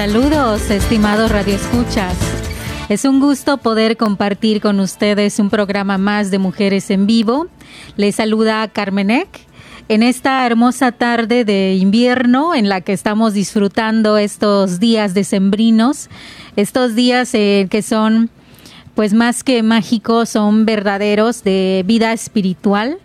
[0.00, 2.16] Saludos, estimados radioescuchas.
[2.88, 7.48] Es un gusto poder compartir con ustedes un programa más de Mujeres en Vivo.
[7.98, 9.28] Les saluda Carmenek
[9.90, 16.08] en esta hermosa tarde de invierno en la que estamos disfrutando estos días decembrinos,
[16.56, 18.30] estos días eh, que son
[18.94, 22.96] pues más que mágicos, son verdaderos de vida espiritual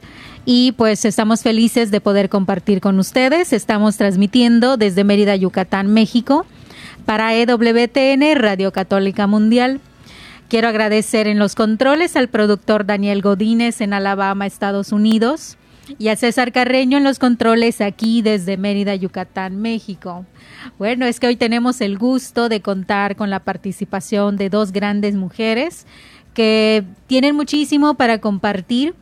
[0.45, 3.51] y pues estamos felices de poder compartir con ustedes.
[3.51, 6.45] Estamos transmitiendo desde Mérida, Yucatán, México
[7.05, 9.79] para EWTN, Radio Católica Mundial.
[10.49, 15.57] Quiero agradecer en los controles al productor Daniel Godínez en Alabama, Estados Unidos,
[15.99, 20.25] y a César Carreño en los controles aquí desde Mérida, Yucatán, México.
[20.79, 25.15] Bueno, es que hoy tenemos el gusto de contar con la participación de dos grandes
[25.15, 25.85] mujeres
[26.33, 28.95] que tienen muchísimo para compartir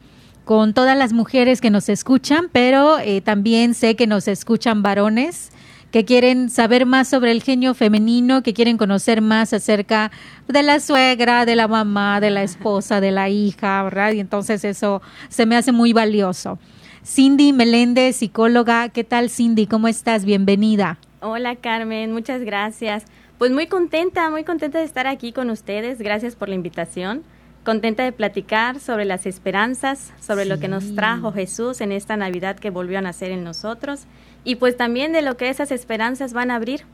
[0.43, 5.51] con todas las mujeres que nos escuchan, pero eh, también sé que nos escuchan varones
[5.93, 10.09] que quieren saber más sobre el genio femenino, que quieren conocer más acerca
[10.47, 14.11] de la suegra, de la mamá, de la esposa, de la hija, ¿verdad?
[14.13, 16.57] Y entonces eso se me hace muy valioso.
[17.05, 19.67] Cindy Meléndez, psicóloga, ¿qué tal Cindy?
[19.67, 20.25] ¿Cómo estás?
[20.25, 20.97] Bienvenida.
[21.21, 23.05] Hola Carmen, muchas gracias.
[23.37, 25.99] Pues muy contenta, muy contenta de estar aquí con ustedes.
[25.99, 27.21] Gracias por la invitación.
[27.63, 30.49] Contenta de platicar sobre las esperanzas, sobre sí.
[30.49, 34.07] lo que nos trajo Jesús en esta Navidad que volvió a nacer en nosotros
[34.43, 36.85] y pues también de lo que esas esperanzas van a abrir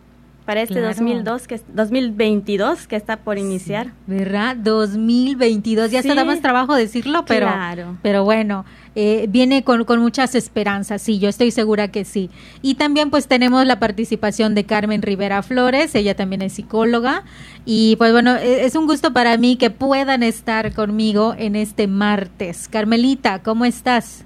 [0.50, 0.88] para este claro.
[0.88, 3.86] 2002 que 2022 que está por iniciar.
[3.86, 4.56] Sí, ¿Verdad?
[4.56, 6.10] 2022, ya sí.
[6.10, 7.98] está más trabajo decirlo, pero claro.
[8.02, 8.66] pero bueno,
[8.96, 12.32] eh, viene con, con, muchas esperanzas, sí, yo estoy segura que sí.
[12.64, 17.26] Y también pues tenemos la participación de Carmen Rivera Flores, ella también es psicóloga
[17.64, 21.86] y pues bueno, e, es un gusto para mí que puedan estar conmigo en este
[21.86, 22.68] martes.
[22.68, 24.26] Carmelita, ¿cómo estás?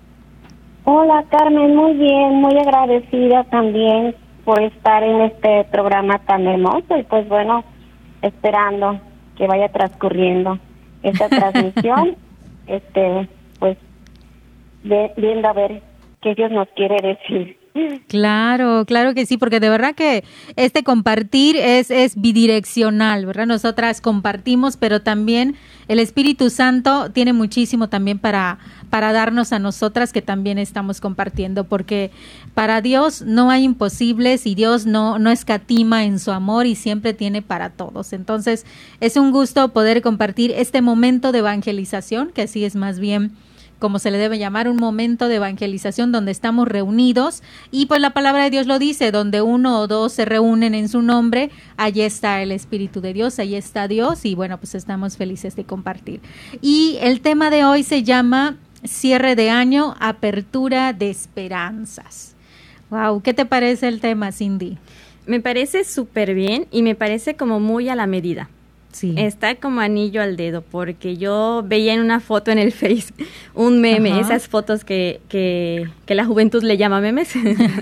[0.86, 7.04] Hola Carmen, muy bien, muy agradecida también por estar en este programa tan hermoso y
[7.04, 7.64] pues bueno,
[8.22, 9.00] esperando
[9.38, 10.60] que vaya transcurriendo
[11.02, 12.18] esta transmisión,
[12.68, 13.30] este,
[13.60, 13.78] pues
[14.84, 15.82] de, viendo a ver
[16.22, 17.63] qué Dios nos quiere decir.
[18.08, 20.24] Claro, claro que sí, porque de verdad que
[20.56, 23.48] este compartir es, es bidireccional, ¿verdad?
[23.48, 25.56] Nosotras compartimos, pero también
[25.88, 28.60] el Espíritu Santo tiene muchísimo también para,
[28.92, 32.12] para darnos a nosotras que también estamos compartiendo, porque
[32.54, 37.16] para Dios no hay imposibles y Dios no, no escatima en su amor y siempre
[37.16, 38.14] tiene para todos.
[38.14, 38.68] Entonces,
[39.00, 43.32] es un gusto poder compartir este momento de evangelización, que así es más bien
[43.84, 48.12] como se le debe llamar, un momento de evangelización donde estamos reunidos y pues la
[48.12, 52.00] palabra de Dios lo dice, donde uno o dos se reúnen en su nombre, allí
[52.00, 56.22] está el Espíritu de Dios, allí está Dios y bueno, pues estamos felices de compartir.
[56.62, 58.56] Y el tema de hoy se llama
[58.86, 62.38] cierre de año, apertura de esperanzas.
[62.90, 64.78] Wow, ¿qué te parece el tema, Cindy?
[65.26, 68.50] Me parece súper bien y me parece como muy a la medida.
[68.94, 69.16] Sí.
[69.18, 73.14] Está como anillo al dedo, porque yo veía en una foto en el Face
[73.56, 74.22] un meme, Ajá.
[74.22, 77.34] esas fotos que, que, que, la juventud le llama memes.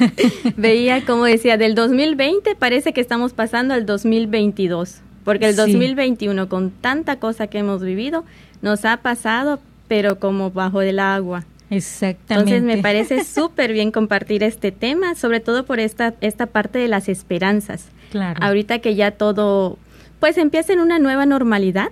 [0.57, 5.57] veía como decía, del 2020 parece que estamos pasando al 2022, porque el sí.
[5.57, 8.23] 2021 con tanta cosa que hemos vivido
[8.61, 11.45] nos ha pasado, pero como bajo del agua.
[11.69, 12.33] Exactamente.
[12.33, 16.87] Entonces me parece súper bien compartir este tema, sobre todo por esta, esta parte de
[16.87, 17.85] las esperanzas.
[18.11, 18.39] Claro.
[18.43, 19.77] Ahorita que ya todo
[20.21, 21.89] pues empieza en una nueva normalidad,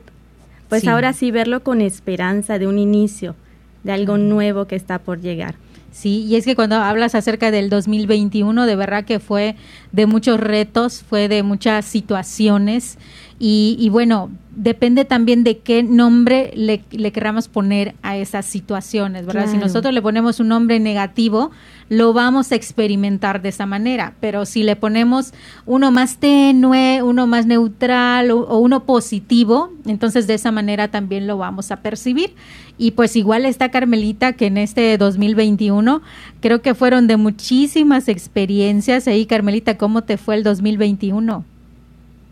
[0.69, 0.87] pues sí.
[0.87, 3.35] ahora sí verlo con esperanza de un inicio,
[3.83, 5.55] de algo nuevo que está por llegar.
[5.91, 9.55] Sí, y es que cuando hablas acerca del 2021, de verdad que fue
[9.91, 12.99] de muchos retos, fue de muchas situaciones
[13.41, 19.47] Y, bueno, depende también de qué nombre le, le querramos poner a esas situaciones, ¿verdad?
[19.49, 21.49] Si nosotros le ponemos un nombre negativo,
[21.87, 25.33] lo vamos a experimentar de esa manera, pero si le ponemos
[25.65, 31.37] uno más tenue, uno más neutral o, uno positivo, entonces de esa manera también lo
[31.37, 32.35] vamos a percibir.
[32.77, 36.01] Y pues igual está Carmelita que en este 2021
[36.41, 39.07] creo que fueron de muchísimas experiencias.
[39.07, 41.45] Ahí, Carmelita, ¿cómo te fue el 2021?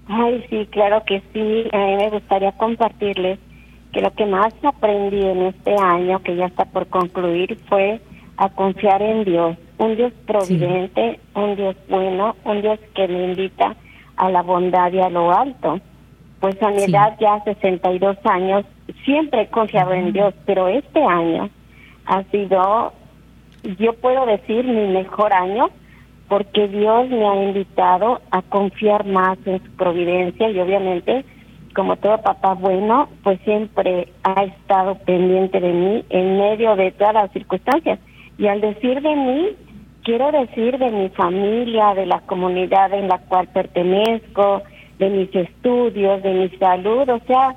[0.08, 1.68] Ay, sí, claro que sí.
[1.74, 3.40] A mí me gustaría compartirles
[3.92, 8.00] que lo que más aprendí en este año, que ya está por concluir, fue
[8.38, 9.58] a confiar en Dios.
[9.78, 13.76] Un Dios providente, un Dios bueno, un Dios que me invita
[14.16, 15.80] a la bondad y a lo alto.
[16.40, 18.66] Pues a mi edad, ya 62 años,
[19.04, 21.50] siempre he confiado en Dios, pero este año
[22.06, 22.94] ha sido,
[23.80, 25.70] yo puedo decir, mi mejor año
[26.28, 31.24] porque Dios me ha invitado a confiar más en su providencia y obviamente,
[31.74, 37.14] como todo papá bueno, pues siempre ha estado pendiente de mí en medio de todas
[37.14, 38.00] las circunstancias.
[38.38, 39.50] Y al decir de mí,
[40.04, 44.64] quiero decir de mi familia, de la comunidad en la cual pertenezco,
[45.00, 47.56] de mis estudios, de mi salud, o sea,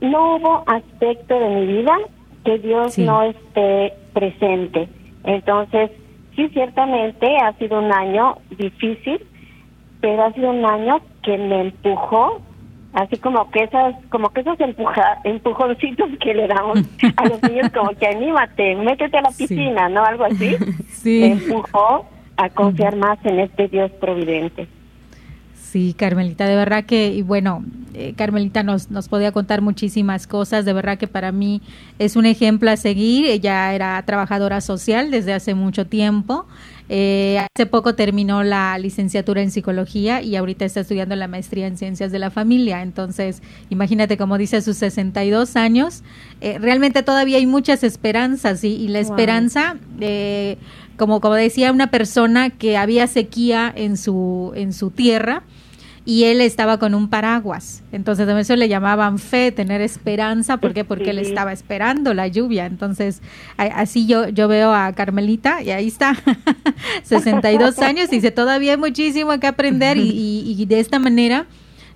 [0.00, 1.96] no hubo aspecto de mi vida
[2.44, 4.88] que Dios no esté presente.
[5.24, 5.90] Entonces,
[6.36, 9.20] sí, ciertamente ha sido un año difícil,
[10.00, 12.40] pero ha sido un año que me empujó,
[12.92, 16.78] así como que esas, como que esos empuja, empujoncitos que le damos
[17.16, 20.04] a los niños, como que anímate, métete a la piscina, ¿no?
[20.04, 20.56] Algo así.
[20.96, 21.20] Sí.
[21.20, 22.04] Me empujó
[22.36, 24.66] a confiar más en este Dios providente.
[25.70, 30.64] Sí, Carmelita, de verdad que, y bueno, eh, Carmelita nos, nos podía contar muchísimas cosas,
[30.64, 31.60] de verdad que para mí
[31.98, 36.46] es un ejemplo a seguir, ella era trabajadora social desde hace mucho tiempo,
[36.88, 41.76] eh, hace poco terminó la licenciatura en psicología y ahorita está estudiando la maestría en
[41.76, 46.04] ciencias de la familia, entonces imagínate como dice a sus 62 años,
[46.40, 49.76] eh, realmente todavía hay muchas esperanzas y la esperanza...
[50.96, 55.42] como, como decía una persona que había sequía en su, en su tierra,
[56.06, 57.82] y él estaba con un paraguas.
[57.90, 60.84] Entonces, a eso le llamaban fe, tener esperanza, ¿por qué?
[60.84, 62.66] Porque él estaba esperando la lluvia.
[62.66, 63.20] Entonces,
[63.56, 66.16] así yo, yo veo a Carmelita y ahí está,
[67.02, 71.46] 62 años, y dice, todavía hay muchísimo que aprender y, de esta manera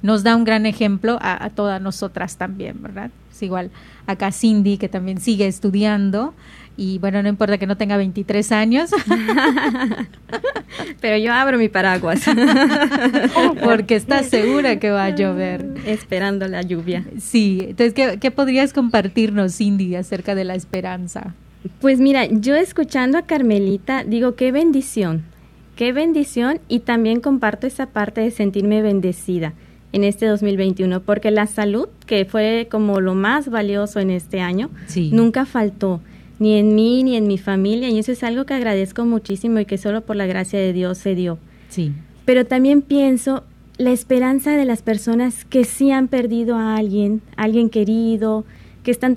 [0.02, 3.10] nos da un gran ejemplo a, a todas nosotras también, ¿verdad?
[3.30, 3.70] Es igual
[4.06, 6.34] acá Cindy, que también sigue estudiando,
[6.80, 8.90] y bueno, no importa que no tenga 23 años.
[11.02, 12.22] Pero yo abro mi paraguas.
[13.62, 15.74] Porque estás segura que va a llover.
[15.84, 17.04] Esperando la lluvia.
[17.20, 21.34] Sí, entonces, ¿qué, qué podrías compartirnos, Cindy, acerca de la esperanza?
[21.82, 25.24] Pues mira, yo escuchando a Carmelita, digo, qué bendición,
[25.76, 29.52] qué bendición y también comparto esa parte de sentirme bendecida
[29.92, 34.70] en este 2021, porque la salud, que fue como lo más valioso en este año,
[35.12, 36.00] nunca faltó
[36.40, 39.66] ni en mí ni en mi familia y eso es algo que agradezco muchísimo y
[39.66, 41.38] que solo por la gracia de Dios se dio.
[41.68, 41.92] Sí.
[42.24, 43.44] Pero también pienso
[43.76, 48.44] la esperanza de las personas que sí han perdido a alguien, alguien querido,
[48.82, 49.14] que están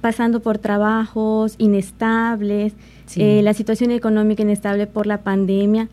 [0.00, 2.74] pasando por trabajos inestables,
[3.16, 5.88] eh, la situación económica inestable por la pandemia.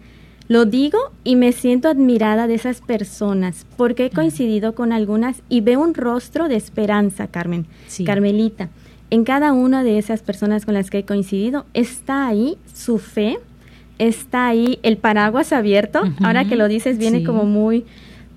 [0.48, 5.62] Lo digo y me siento admirada de esas personas porque he coincidido con algunas y
[5.62, 7.68] veo un rostro de esperanza, Carmen,
[8.04, 8.70] Carmelita
[9.12, 13.38] en cada una de esas personas con las que he coincidido está ahí su fe,
[14.00, 16.02] está ahí el paraguas abierto.
[16.24, 17.86] Ahora que lo dices viene como muy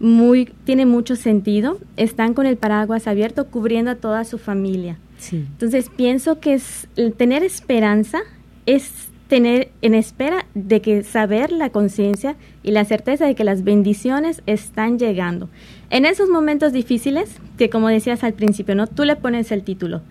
[0.01, 1.79] muy tiene mucho sentido.
[1.97, 4.99] Están con el paraguas abierto cubriendo a toda su familia.
[5.33, 8.21] Entonces pienso que es tener esperanza
[8.67, 13.65] es tener en espera de que saber la conciencia y la certeza de que las
[13.65, 15.49] bendiciones están llegando.
[15.89, 18.87] En esos momentos difíciles, que como decías al principio, ¿no?
[18.87, 20.03] Tú le pones el título,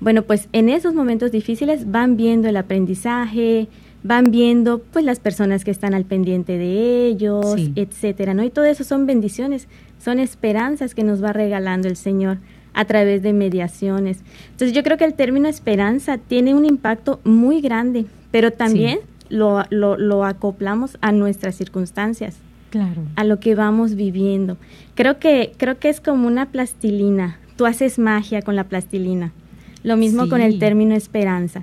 [0.00, 3.68] bueno, pues en esos momentos difíciles van viendo el aprendizaje,
[4.02, 8.44] van viendo pues las personas que están al pendiente de ellos, etcétera, ¿no?
[8.44, 9.66] Y todo eso son bendiciones,
[9.98, 12.38] son esperanzas que nos va regalando el Señor
[12.74, 14.18] a través de mediaciones.
[14.52, 19.00] Entonces yo creo que el término esperanza tiene un impacto muy grande, pero también
[19.30, 22.36] lo, lo, lo acoplamos a nuestras circunstancias.
[22.70, 23.00] Claro.
[23.16, 24.58] a lo que vamos viviendo.
[24.94, 27.38] Creo que, creo que es como una plastilina.
[27.56, 29.32] Tú haces magia con la plastilina.
[29.82, 31.62] Lo mismo con el término esperanza.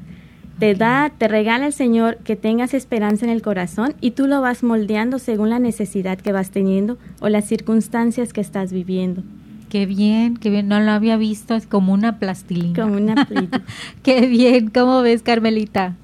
[0.59, 4.39] Te da, te regala el Señor que tengas esperanza en el corazón y tú lo
[4.39, 9.21] vas moldeando según la necesidad que vas teniendo o las circunstancias que estás viviendo.
[9.69, 12.81] Qué bien, qué bien, no lo había visto, es como una plastilina.
[12.81, 13.61] Como una plastilina.
[14.03, 15.95] qué bien, ¿cómo ves, Carmelita?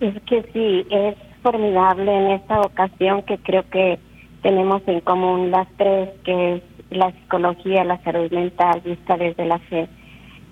[0.00, 3.98] Es que sí, es formidable en esta ocasión que creo que
[4.42, 9.58] tenemos en común las tres, que es la psicología, la salud mental vista desde la
[9.58, 9.88] fe.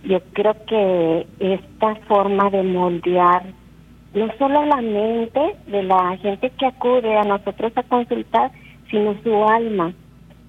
[0.07, 3.43] Yo creo que esta forma de moldear
[4.15, 8.51] no solo la mente de la gente que acude a nosotros a consultar,
[8.91, 9.93] sino su alma.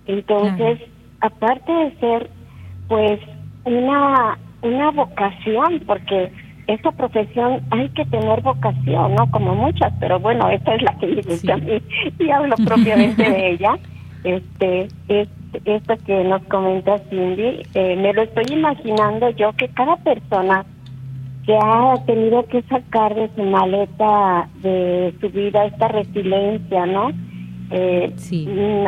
[0.06, 0.80] Entonces,
[1.20, 2.30] aparte de ser
[2.88, 3.20] pues
[3.66, 6.32] una una vocación, porque
[6.68, 9.30] esta profesión hay que tener vocación, ¿no?
[9.32, 11.82] Como muchas, pero bueno, esta es la que me gusta a mí
[12.20, 13.78] y hablo propiamente de ella.
[14.24, 15.30] Este, es,
[15.66, 20.66] esto que nos comenta Cindy, eh, me lo estoy imaginando yo que cada persona
[21.46, 27.12] que ha tenido que sacar de su maleta de su vida esta resiliencia, ¿no?
[27.72, 28.14] Eh,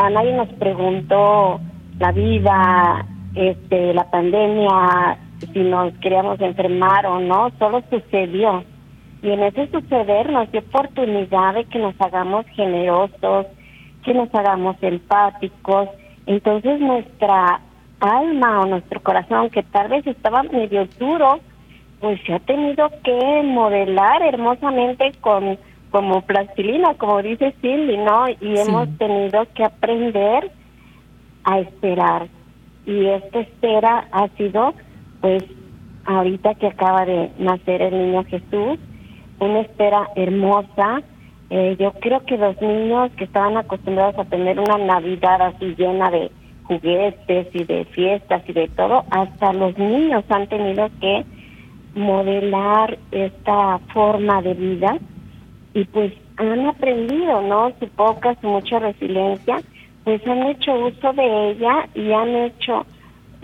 [0.01, 1.59] A nadie nos preguntó
[1.99, 5.17] la vida, este, la pandemia,
[5.53, 8.63] si nos queríamos enfermar o no, solo sucedió.
[9.21, 13.47] Y en ese suceder nos dio oportunidad de que nos hagamos generosos,
[14.03, 15.89] que nos hagamos empáticos.
[16.29, 17.59] Entonces nuestra
[17.99, 21.39] alma o nuestro corazón, que tal vez estaba medio duro,
[21.99, 25.57] pues se ha tenido que modelar hermosamente con
[25.89, 28.29] como plastilina, como dice Cindy, ¿no?
[28.29, 30.51] Y hemos tenido que aprender
[31.45, 32.27] a esperar.
[32.85, 34.75] Y esta espera ha sido
[35.21, 35.43] pues
[36.05, 38.77] ahorita que acaba de nacer el niño Jesús,
[39.39, 41.01] una espera hermosa.
[41.49, 46.11] Eh, yo creo que los niños que estaban acostumbrados a tener una Navidad así llena
[46.11, 46.31] de
[46.63, 51.25] juguetes y de fiestas y de todo, hasta los niños han tenido que
[51.95, 54.97] modelar esta forma de vida
[55.73, 57.71] y pues han aprendido, ¿no?
[57.79, 59.57] Su poca, su mucha resiliencia,
[60.03, 62.85] pues han hecho uso de ella y han hecho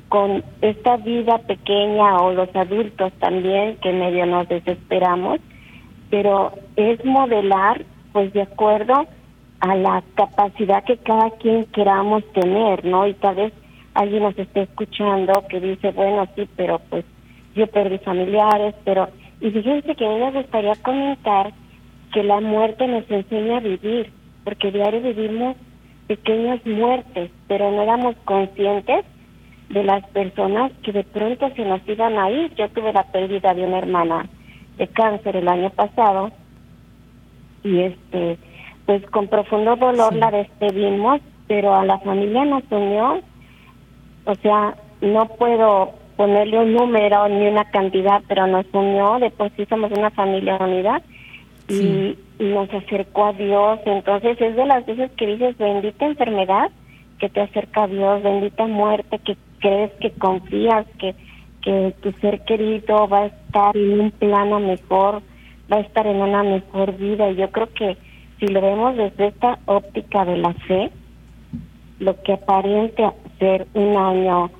[0.09, 5.39] con esta vida pequeña o los adultos también que medio nos desesperamos,
[6.12, 7.83] pero es modelar
[8.15, 9.05] pues de acuerdo
[9.60, 13.05] a la capacidad que cada quien queramos tener, ¿no?
[13.05, 13.53] Y tal vez
[13.93, 17.03] alguien nos esté escuchando que dice, bueno, sí, pero pues
[17.55, 19.10] yo perdí familiares, pero...
[19.41, 21.51] Y fíjense que a mí me gustaría comentar
[22.13, 24.13] que la muerte nos enseña a vivir,
[24.45, 25.57] porque diario vivimos
[26.07, 29.03] pequeñas muertes, pero no éramos conscientes
[29.72, 32.55] de las personas que de pronto se nos iban a ir.
[32.55, 34.25] Yo tuve la pérdida de una hermana
[34.77, 36.31] de cáncer el año pasado
[37.65, 38.38] y este
[38.86, 43.19] pues con profundo dolor la despedimos, pero a la familia nos unió,
[44.25, 49.51] o sea, no puedo ponerle un número ni una cantidad, pero nos unió, de por
[49.55, 51.01] sí somos una familia unida
[51.67, 56.69] y, y nos acercó a Dios, entonces es de las veces que dices bendita enfermedad
[57.19, 61.15] que te acerca a Dios, bendita muerte que crees que confías que,
[61.62, 65.24] que tu ser querido va a estar en un plano mejor,
[65.72, 67.29] va a estar en una mejor vida.
[67.29, 67.98] Y yo creo que
[68.39, 70.91] si lo vemos desde esta óptica de la fe,
[72.00, 74.51] lo que aparente ser un año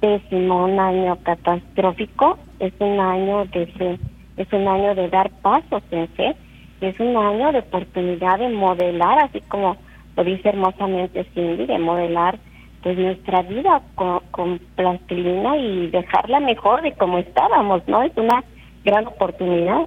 [0.00, 3.98] pésimo, un año catastrófico, es un año de fe,
[4.36, 6.36] es un año de dar pasos en fe,
[6.80, 9.76] es un año de oportunidad de modelar, así como
[10.16, 12.38] lo dice hermosamente Cindy, de modelar
[12.82, 18.02] pues nuestra vida con, plastilina y dejarla mejor de como estábamos, ¿no?
[18.02, 18.42] Es una
[18.84, 19.86] gran oportunidad.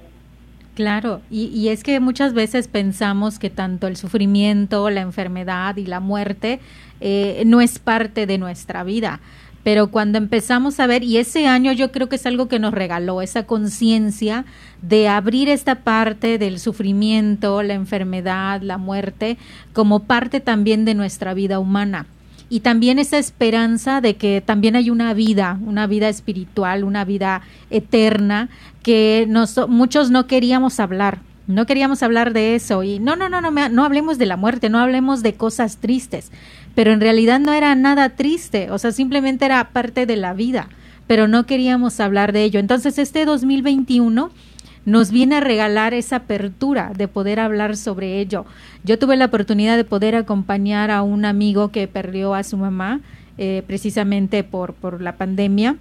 [0.76, 6.00] Claro, y, es que muchas veces pensamos que tanto el sufrimiento, la enfermedad y la
[6.00, 6.60] muerte
[7.00, 9.20] eh, no es parte de nuestra vida,
[9.64, 12.74] pero cuando empezamos a ver, y ese año yo creo que es algo que nos
[12.74, 14.44] regaló, esa conciencia
[14.82, 19.38] de abrir esta parte del sufrimiento, la enfermedad, la muerte,
[19.72, 22.04] como parte también de nuestra vida humana
[22.48, 27.42] y también esa esperanza de que también hay una vida, una vida espiritual, una vida
[27.70, 28.48] eterna
[28.82, 29.28] que
[29.68, 31.20] muchos no queríamos hablar.
[31.48, 34.68] No queríamos hablar de eso y no, no, no, no, no hablemos de la muerte,
[34.68, 36.32] no hablemos de cosas tristes,
[36.74, 40.68] pero en realidad no era nada triste, o sea, simplemente era parte de la vida,
[41.06, 42.58] pero no queríamos hablar de ello.
[42.58, 44.32] Entonces, este 2021
[44.86, 48.46] nos viene a regalar esa apertura de poder hablar sobre ello.
[48.84, 53.00] Yo tuve la oportunidad de poder acompañar a un amigo que perdió a su mamá
[53.36, 55.76] eh, precisamente por, por la pandemia.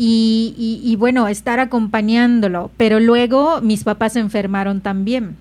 [0.00, 5.36] Y, bueno, estar acompañándolo, pero luego mis papás se enfermaron también.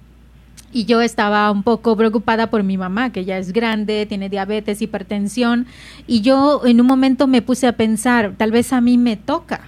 [0.74, 4.82] Y yo estaba un poco preocupada por mi mamá, que ya es grande, tiene diabetes,
[4.82, 5.68] hipertensión,
[6.08, 9.62] y yo en un momento me puse a pensar, tal vez a mí me toca,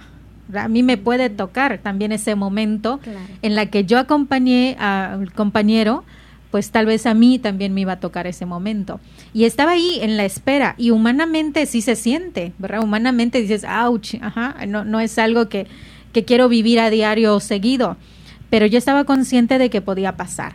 [0.54, 3.00] a mí me puede tocar también ese momento
[3.42, 6.04] en la que yo acompañé al compañero,
[6.50, 9.00] pues tal vez a mí también me iba a tocar ese momento.
[9.32, 12.82] Y estaba ahí en la espera y humanamente sí se siente, ¿verdad?
[12.82, 15.66] Humanamente dices, ouch, ajá, no, no es algo que,
[16.12, 17.96] que quiero vivir a diario seguido,
[18.50, 20.54] pero yo estaba consciente de que podía pasar.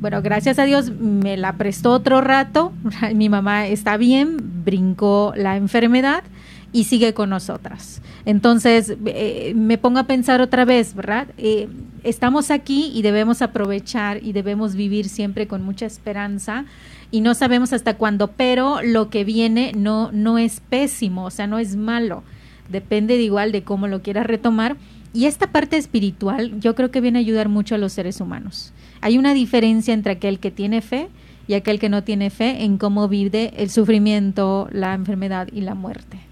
[0.00, 2.72] Bueno, gracias a Dios me la prestó otro rato.
[3.14, 6.24] Mi mamá está bien, brincó la enfermedad
[6.72, 8.00] y sigue con nosotras.
[8.24, 11.28] Entonces, eh, me pongo a pensar otra vez, ¿verdad?
[11.38, 11.68] Eh,
[12.04, 16.64] estamos aquí y debemos aprovechar y debemos vivir siempre con mucha esperanza
[17.10, 21.46] y no sabemos hasta cuándo, pero lo que viene no, no es pésimo, o sea,
[21.46, 22.22] no es malo.
[22.68, 24.76] Depende de igual de cómo lo quieras retomar.
[25.12, 28.72] Y esta parte espiritual yo creo que viene a ayudar mucho a los seres humanos.
[29.00, 31.08] Hay una diferencia entre aquel que tiene fe
[31.48, 35.74] y aquel que no tiene fe en cómo vive el sufrimiento, la enfermedad y la
[35.74, 36.29] muerte.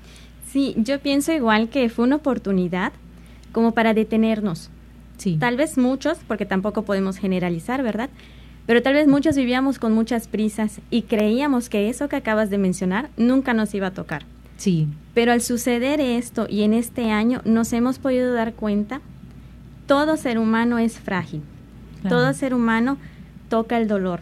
[0.50, 2.92] Sí, yo pienso igual que fue una oportunidad
[3.52, 4.70] como para detenernos.
[5.18, 5.36] Sí.
[5.38, 8.08] Tal vez muchos, porque tampoco podemos generalizar, ¿verdad?
[8.66, 12.58] Pero tal vez muchos vivíamos con muchas prisas y creíamos que eso que acabas de
[12.58, 14.24] mencionar nunca nos iba a tocar.
[14.58, 14.88] Sí.
[15.14, 19.00] Pero al suceder esto y en este año nos hemos podido dar cuenta,
[19.86, 21.42] todo ser humano es frágil.
[22.08, 22.98] Todo ser humano
[23.48, 24.20] toca el dolor.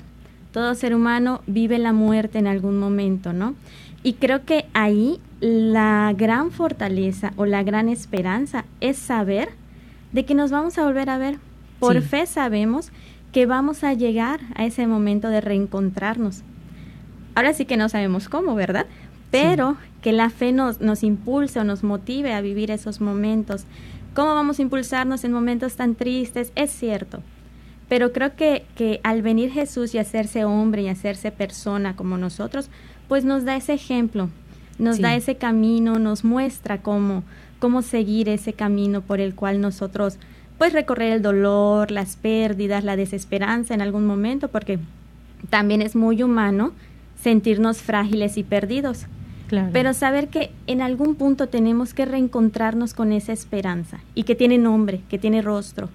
[0.52, 3.54] Todo ser humano vive la muerte en algún momento, ¿no?
[4.06, 9.48] Y creo que ahí la gran fortaleza o la gran esperanza es saber
[10.12, 11.38] de que nos vamos a volver a ver.
[11.80, 12.92] Por fe sabemos
[13.32, 16.44] que vamos a llegar a ese momento de reencontrarnos.
[17.34, 18.86] Ahora sí que no sabemos cómo, ¿verdad?
[19.32, 23.64] Pero que la fe nos, nos impulse o nos motive a vivir esos momentos.
[24.14, 26.52] ¿Cómo vamos a impulsarnos en momentos tan tristes?
[26.54, 27.24] Es cierto.
[27.88, 32.70] Pero creo que, que al venir Jesús y hacerse hombre y hacerse persona como nosotros,
[33.08, 34.28] pues nos da ese ejemplo,
[34.78, 37.22] nos da ese camino, nos muestra cómo,
[37.58, 40.18] cómo seguir ese camino por el cual nosotros
[40.58, 44.78] pues recorrer el dolor, las pérdidas, la desesperanza en algún momento, porque
[45.50, 46.72] también es muy humano
[47.20, 49.06] sentirnos frágiles y perdidos.
[49.72, 54.58] Pero saber que en algún punto tenemos que reencontrarnos con esa esperanza y que tiene
[54.58, 55.88] nombre, que tiene rostro,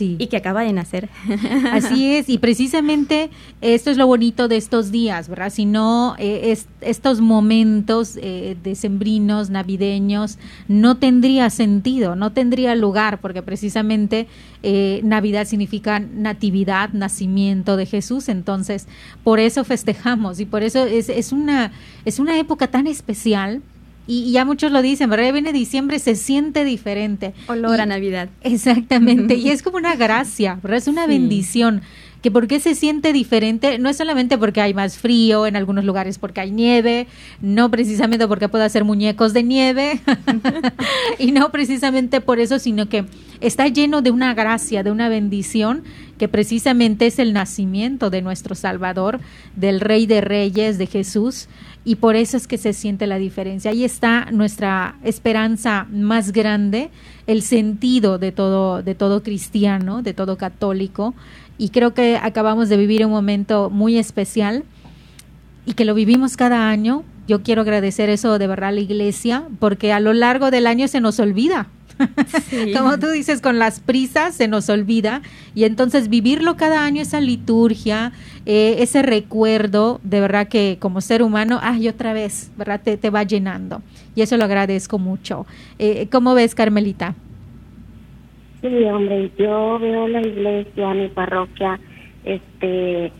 [0.00, 1.08] y que acaba de nacer.
[1.72, 5.50] Así es, y precisamente esto es lo bonito de estos días, ¿verdad?
[5.50, 13.42] Si no, eh, estos momentos eh, decembrinos, navideños, no tendría sentido, no tendría lugar, porque
[13.42, 14.26] precisamente
[14.62, 18.86] eh, Navidad significa natividad, nacimiento de Jesús, entonces
[19.22, 21.72] por eso festejamos y por eso es, es, una,
[22.04, 23.62] es una época tan especial
[24.06, 25.32] y, ya muchos lo dicen, ¿verdad?
[25.32, 27.32] Viene diciembre, se siente diferente.
[27.46, 28.28] Olor a Navidad.
[28.42, 30.78] Exactamente, y es como una gracia, ¿verdad?
[30.78, 31.82] Es una bendición.
[32.22, 35.84] Que por qué se siente diferente, no es solamente porque hay más frío, en algunos
[35.84, 37.06] lugares porque hay nieve,
[37.42, 40.00] no precisamente porque puedo hacer muñecos de nieve,
[41.18, 43.04] y no precisamente por eso, sino que
[43.42, 45.84] está lleno de una gracia, de una bendición,
[46.16, 49.20] que precisamente es el nacimiento de nuestro Salvador,
[49.54, 51.48] del Rey de Reyes, de Jesús,
[51.84, 53.70] y por eso es que se siente la diferencia.
[53.70, 56.90] Ahí está nuestra esperanza más grande,
[57.26, 61.14] el sentido de todo, de todo cristiano, de todo católico.
[61.58, 64.64] Y creo que acabamos de vivir un momento muy especial
[65.66, 67.04] y que lo vivimos cada año.
[67.28, 70.88] Yo quiero agradecer eso de verdad a la iglesia, porque a lo largo del año
[70.88, 71.68] se nos olvida
[72.76, 75.22] Como tú dices, con las prisas se nos olvida
[75.54, 78.12] y entonces vivirlo cada año, esa liturgia,
[78.46, 82.80] eh, ese recuerdo, de verdad que como ser humano, ay, otra vez, ¿verdad?
[82.82, 83.82] Te, te va llenando
[84.14, 85.46] y eso lo agradezco mucho.
[85.78, 87.14] Eh, ¿Cómo ves, Carmelita?
[88.60, 91.78] Sí, hombre, yo veo la iglesia, mi parroquia,
[92.24, 93.12] este,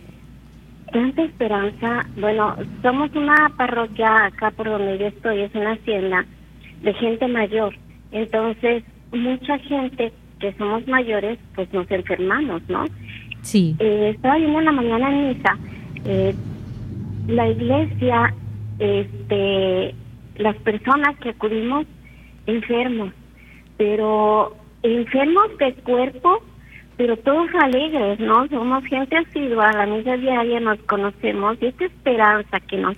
[0.91, 2.07] tanta esperanza.
[2.19, 6.25] Bueno, somos una parroquia acá por donde yo estoy, es una hacienda
[6.83, 7.75] de gente mayor
[8.15, 12.85] entonces, mucha gente que somos mayores, pues nos enfermamos, ¿no?
[13.45, 13.77] Sí.
[13.79, 15.59] Eh, estaba viendo en la mañana en misa,
[16.07, 16.35] eh,
[17.29, 18.35] la iglesia,
[18.79, 19.95] este,
[20.37, 21.87] las personas que acudimos
[22.47, 23.13] enfermos,
[23.77, 26.43] pero enfermos de cuerpo,
[26.97, 28.49] pero todos alegres, ¿no?
[28.49, 32.97] Somos gente asidua, a la misa diaria nos conocemos y esta esperanza que nos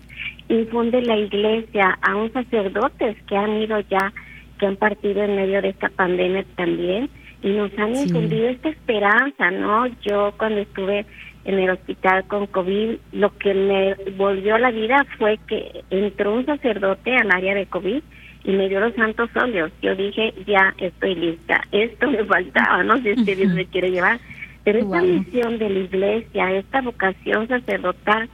[0.48, 4.12] infunde la iglesia, a un sacerdotes que han ido ya
[4.60, 7.10] que han partido en medio de esta pandemia también
[7.46, 9.86] y nos han infundido esta esperanza, ¿no?
[10.02, 11.06] Yo cuando estuve
[11.44, 16.44] en el hospital con COVID, lo que me volvió la vida fue que entró un
[16.44, 18.02] sacerdote al área de COVID
[18.42, 19.70] y me dio los santos óleos.
[19.80, 24.18] Yo dije, ya estoy lista, esto me faltaba, no sé si Dios me quiere llevar.
[24.64, 28.28] Pero esta misión de la iglesia, esta vocación sacerdotal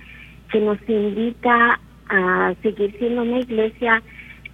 [0.50, 4.02] que nos invita a seguir siendo una iglesia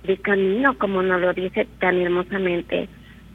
[0.03, 2.89] de camino, como nos lo dice tan hermosamente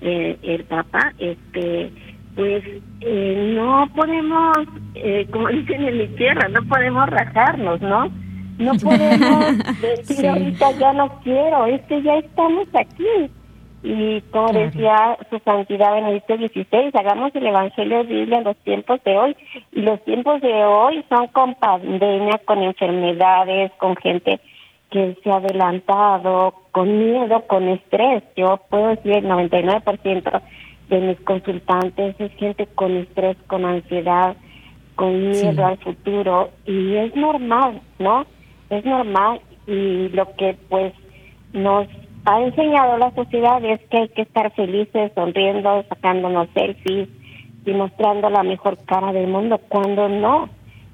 [0.04, 1.92] eh, el Papa, este
[2.36, 2.63] pues
[3.02, 4.58] eh, no podemos,
[4.96, 8.12] eh, como dicen en mi tierra, no podemos rajarnos, ¿no?
[8.58, 13.30] No podemos decir ahorita ya no quiero, es que ya estamos aquí.
[13.86, 19.04] Y como decía su santidad Benedicto XVI, hagamos el Evangelio de Biblia en los tiempos
[19.04, 19.36] de hoy.
[19.74, 24.39] Y los tiempos de hoy son con pandemia, con enfermedades, con gente
[24.93, 28.23] que se ha adelantado, con miedo, con estrés.
[28.38, 30.41] Yo puedo decir el 99%
[30.89, 34.38] de mis consultantes es gente con estrés, con ansiedad,
[34.93, 36.51] con miedo al futuro.
[36.67, 38.27] Y es normal, ¿no?
[38.69, 39.41] Es normal.
[39.65, 40.93] Y lo que pues
[41.53, 41.88] nos
[42.25, 47.10] ha enseñado la sociedad es que hay que estar felices, sonriendo, sacándonos selfies
[47.65, 50.49] y mostrando la mejor cara del mundo, cuando no.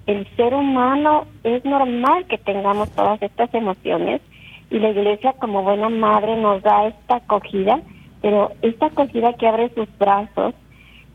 [0.09, 4.21] El ser humano es normal que tengamos todas estas emociones
[4.71, 7.79] y la iglesia como buena madre nos da esta acogida,
[8.19, 10.55] pero esta acogida que abre sus brazos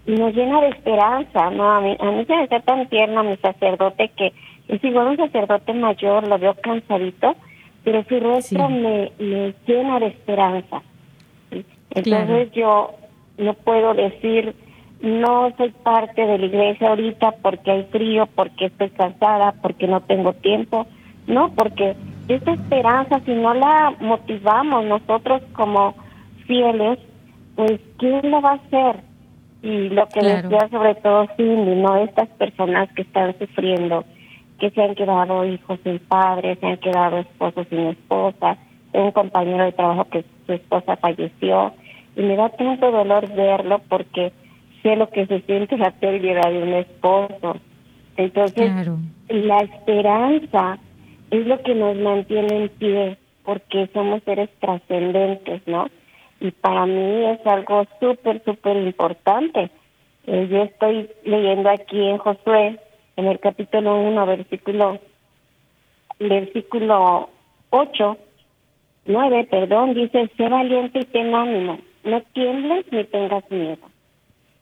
[0.07, 1.73] y nos llena de esperanza, ¿no?
[1.73, 4.33] A mí, a mí se me hace tan tierno mi sacerdote que
[4.69, 7.35] es igual un sacerdote mayor, lo veo cansadito,
[7.83, 10.83] pero su rostro me, me, llena de esperanza.
[11.91, 12.93] Entonces yo
[13.39, 14.55] no puedo decir,
[15.01, 20.01] no soy parte de la iglesia ahorita porque hay frío, porque estoy cansada, porque no
[20.01, 20.87] tengo tiempo.
[21.27, 21.97] No, porque
[22.29, 25.95] esta esperanza, si no la motivamos nosotros como
[26.47, 26.99] fieles,
[27.57, 28.97] pues ¿quién lo va a hacer?
[29.63, 31.97] Y lo que decía sobre todo Cindy, ¿no?
[31.97, 34.05] Estas personas que están sufriendo
[34.59, 38.57] que se han quedado hijos sin padres, se han quedado esposos sin esposa,
[38.93, 41.73] un compañero de trabajo que su esposa falleció
[42.17, 44.33] y me da tanto dolor verlo porque
[44.85, 47.57] sé lo que se siente la pérdida de un esposo.
[48.17, 48.71] Entonces,
[49.29, 50.79] la esperanza
[51.31, 55.87] es lo que nos mantiene en pie porque somos seres trascendentes, ¿no?
[56.41, 59.71] Y para mí es algo súper, súper importante.
[60.27, 62.79] Eh, yo estoy leyendo aquí en Josué
[63.17, 64.99] en el capítulo 1, versículo,
[66.19, 67.31] versículo
[67.71, 68.19] 8,
[69.07, 73.94] 9, perdón, dice, sé valiente y ten ánimo, no tiembles ni tengas miedo.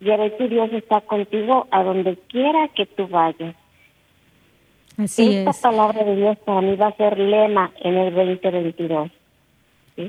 [0.04, 3.54] Ya ves, tu Dios está contigo a donde quiera que tú vayas.
[4.98, 9.10] Así Esta palabra de Dios para mí va a ser lema en el 2022.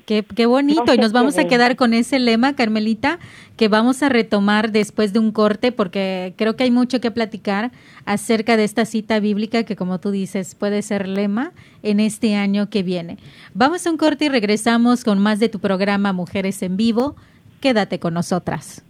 [0.05, 0.93] Qué, qué, bonito.
[0.93, 3.19] y nos vamos a quedar con ese lema, Carmelita,
[3.57, 7.71] que vamos a retomar después de un corte, porque creo que hay mucho que platicar
[8.05, 11.51] acerca de esta cita bíblica que, como tú dices, puede ser lema
[11.83, 13.17] en este año que viene.
[13.53, 17.15] Vamos a un corte y regresamos con más de tu programa Mujeres en Vivo.
[17.59, 18.85] Quédate con nosotras.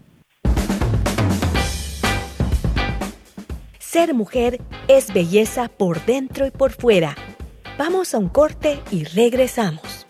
[3.93, 7.15] Ser mujer es belleza por dentro y por fuera.
[7.77, 10.07] Vamos a un corte y regresamos.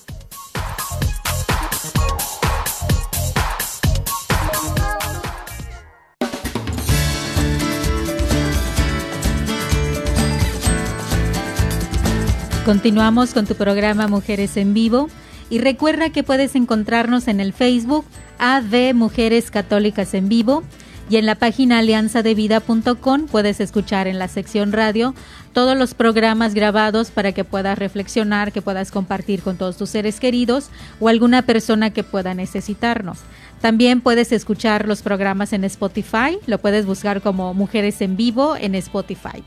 [12.65, 15.07] Continuamos con tu programa Mujeres en Vivo
[15.51, 18.05] y recuerda que puedes encontrarnos en el Facebook
[18.39, 20.63] AD Mujeres Católicas en Vivo
[21.07, 25.13] y en la página alianzadevida.com puedes escuchar en la sección radio
[25.53, 30.19] todos los programas grabados para que puedas reflexionar, que puedas compartir con todos tus seres
[30.19, 33.19] queridos o alguna persona que pueda necesitarnos.
[33.61, 38.73] También puedes escuchar los programas en Spotify, lo puedes buscar como Mujeres en Vivo en
[38.73, 39.43] Spotify.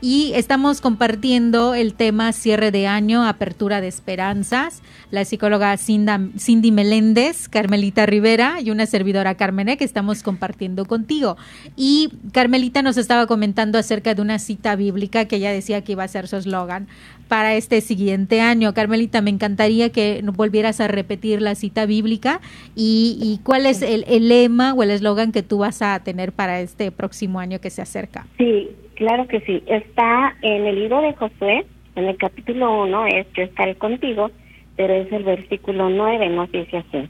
[0.00, 4.82] Y estamos compartiendo el tema cierre de año, apertura de esperanzas.
[5.10, 11.36] La psicóloga Cindy Meléndez, Carmelita Rivera y una servidora Carmené que estamos compartiendo contigo.
[11.76, 16.04] Y Carmelita nos estaba comentando acerca de una cita bíblica que ella decía que iba
[16.04, 16.88] a ser su eslogan
[17.28, 18.74] para este siguiente año.
[18.74, 22.40] Carmelita, me encantaría que volvieras a repetir la cita bíblica
[22.74, 26.90] y, cuál es el, lema o el eslogan que tú vas a tener para este
[26.90, 28.26] próximo año que se acerca.
[28.38, 29.62] Sí, claro que sí.
[29.66, 34.30] Está en el libro de Josué, en el capítulo 1 es Yo estaré contigo,
[34.76, 37.08] pero es el versículo 9, nos dice así.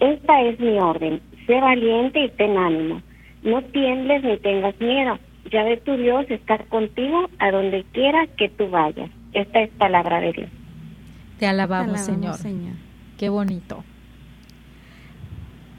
[0.00, 3.02] Esta es mi orden, sé valiente y ten ánimo,
[3.42, 5.18] no tiembles ni tengas miedo,
[5.50, 9.10] ya ve tu Dios estar contigo a donde quiera que tú vayas.
[9.32, 10.50] Esta es palabra de Dios.
[11.38, 12.36] Te alabamos, Señor.
[13.16, 13.84] Qué bonito.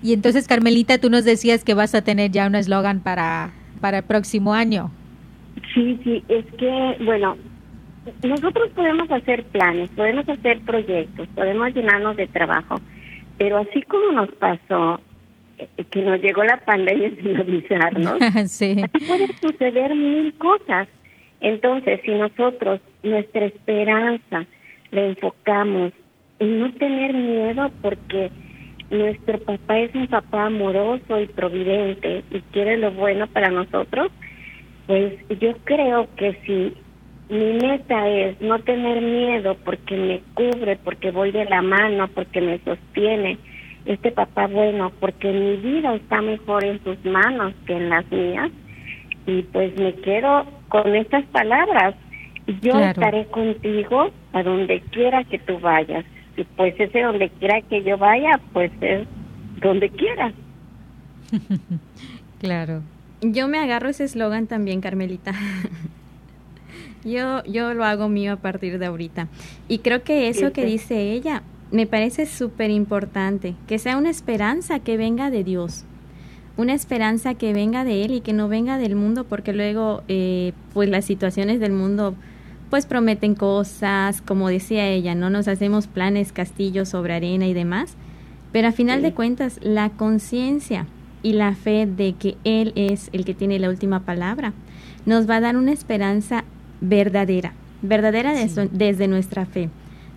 [0.02, 3.97] Y entonces, Carmelita, tú nos decías que vas a tener ya un eslogan para, para
[3.99, 4.91] el próximo año.
[5.73, 7.38] Sí, sí, es que, bueno,
[8.23, 12.79] nosotros podemos hacer planes, podemos hacer proyectos, podemos llenarnos de trabajo,
[13.38, 14.99] pero así como nos pasó
[15.57, 18.75] eh, que nos llegó la pandemia sin avisarnos, sí.
[18.83, 20.88] así pueden suceder mil cosas.
[21.41, 24.45] Entonces, si nosotros nuestra esperanza
[24.91, 25.93] la enfocamos
[26.39, 28.29] en no tener miedo porque
[28.89, 34.12] nuestro papá es un papá amoroso y providente y quiere lo bueno para nosotros,
[34.89, 36.73] pues yo creo que si
[37.32, 42.41] mi meta es no tener miedo porque me cubre, porque voy de la mano, porque
[42.41, 43.38] me sostiene,
[43.86, 48.49] este papá bueno, porque mi vida está mejor en sus manos que en las mías,
[49.28, 51.93] y pues me quedo con estas palabras,
[52.63, 56.04] yo estaré contigo a donde quiera que tú vayas.
[56.36, 59.08] Y pues ese donde quiera que yo vaya, pues es
[59.62, 60.34] donde quiera.
[62.39, 62.82] claro.
[63.21, 65.34] Yo me agarro ese eslogan también, Carmelita.
[67.03, 69.27] yo, yo lo hago mío a partir de ahorita.
[69.67, 74.79] Y creo que eso que dice ella me parece súper importante, que sea una esperanza
[74.79, 75.86] que venga de Dios
[76.60, 80.51] una esperanza que venga de Él y que no venga del mundo, porque luego, eh,
[80.73, 82.15] pues las situaciones del mundo,
[82.69, 87.95] pues prometen cosas, como decía ella, no nos hacemos planes, castillos sobre arena y demás,
[88.51, 90.86] pero a final de cuentas, la conciencia
[91.21, 94.53] y la fe de que Él es el que tiene la última palabra,
[95.05, 96.43] nos va a dar una esperanza
[96.82, 98.34] verdadera, verdadera
[98.71, 99.69] desde nuestra fe,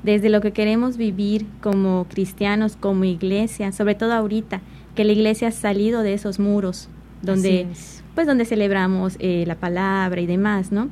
[0.02, 4.60] desde lo que queremos vivir como cristianos, como iglesia, sobre todo ahorita,
[4.94, 6.88] que la iglesia ha salido de esos muros
[7.22, 7.66] donde
[8.14, 10.90] pues donde celebramos eh, la palabra y demás, ¿no?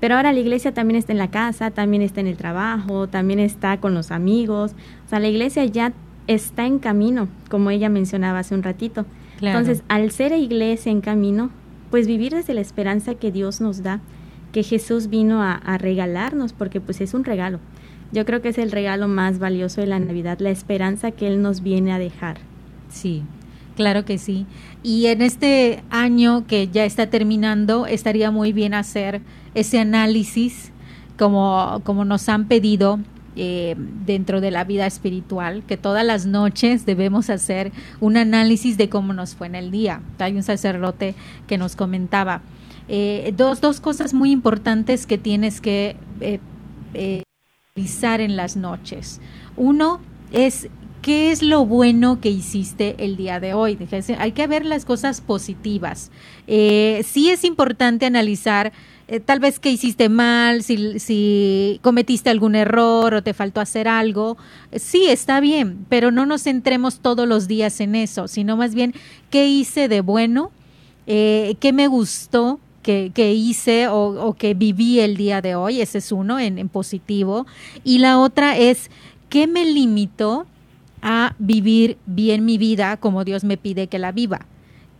[0.00, 3.38] Pero ahora la iglesia también está en la casa, también está en el trabajo, también
[3.38, 4.72] está con los amigos.
[5.06, 5.92] O sea, la iglesia ya
[6.26, 9.06] está en camino, como ella mencionaba hace un ratito.
[9.42, 11.50] Entonces, al ser iglesia en camino,
[11.90, 14.00] pues vivir desde la esperanza que Dios nos da,
[14.52, 17.58] que Jesús vino a, a regalarnos, porque pues es un regalo.
[18.12, 21.42] Yo creo que es el regalo más valioso de la Navidad, la esperanza que Él
[21.42, 22.38] nos viene a dejar.
[22.88, 23.22] Sí,
[23.74, 24.46] claro que sí.
[24.82, 29.22] Y en este año que ya está terminando, estaría muy bien hacer
[29.54, 30.72] ese análisis
[31.18, 33.00] como, como nos han pedido
[33.36, 38.88] eh, dentro de la vida espiritual, que todas las noches debemos hacer un análisis de
[38.88, 40.00] cómo nos fue en el día.
[40.18, 41.14] Hay un sacerdote
[41.46, 42.42] que nos comentaba
[42.88, 47.22] eh, dos, dos cosas muy importantes que tienes que eh,
[47.74, 49.20] revisar en las noches.
[49.56, 50.00] Uno
[50.32, 50.68] es
[51.02, 53.76] ¿Qué es lo bueno que hiciste el día de hoy?
[54.18, 56.12] Hay que ver las cosas positivas.
[56.46, 58.72] Eh, sí es importante analizar
[59.12, 64.36] eh, tal vez qué hiciste mal, si, cometiste algún error o te faltó hacer algo.
[64.74, 68.94] Sí, está bien, pero no nos centremos todos los días en eso, sino más bien
[69.30, 70.50] qué hice de bueno,
[71.06, 75.98] eh, qué me gustó, que, hice o, o, que viví el día de hoy, ese
[75.98, 77.46] es uno en, en positivo.
[77.84, 78.90] Y la otra es,
[79.28, 80.46] ¿qué me limitó
[81.02, 84.46] a vivir bien mi vida como Dios me pide que la viva.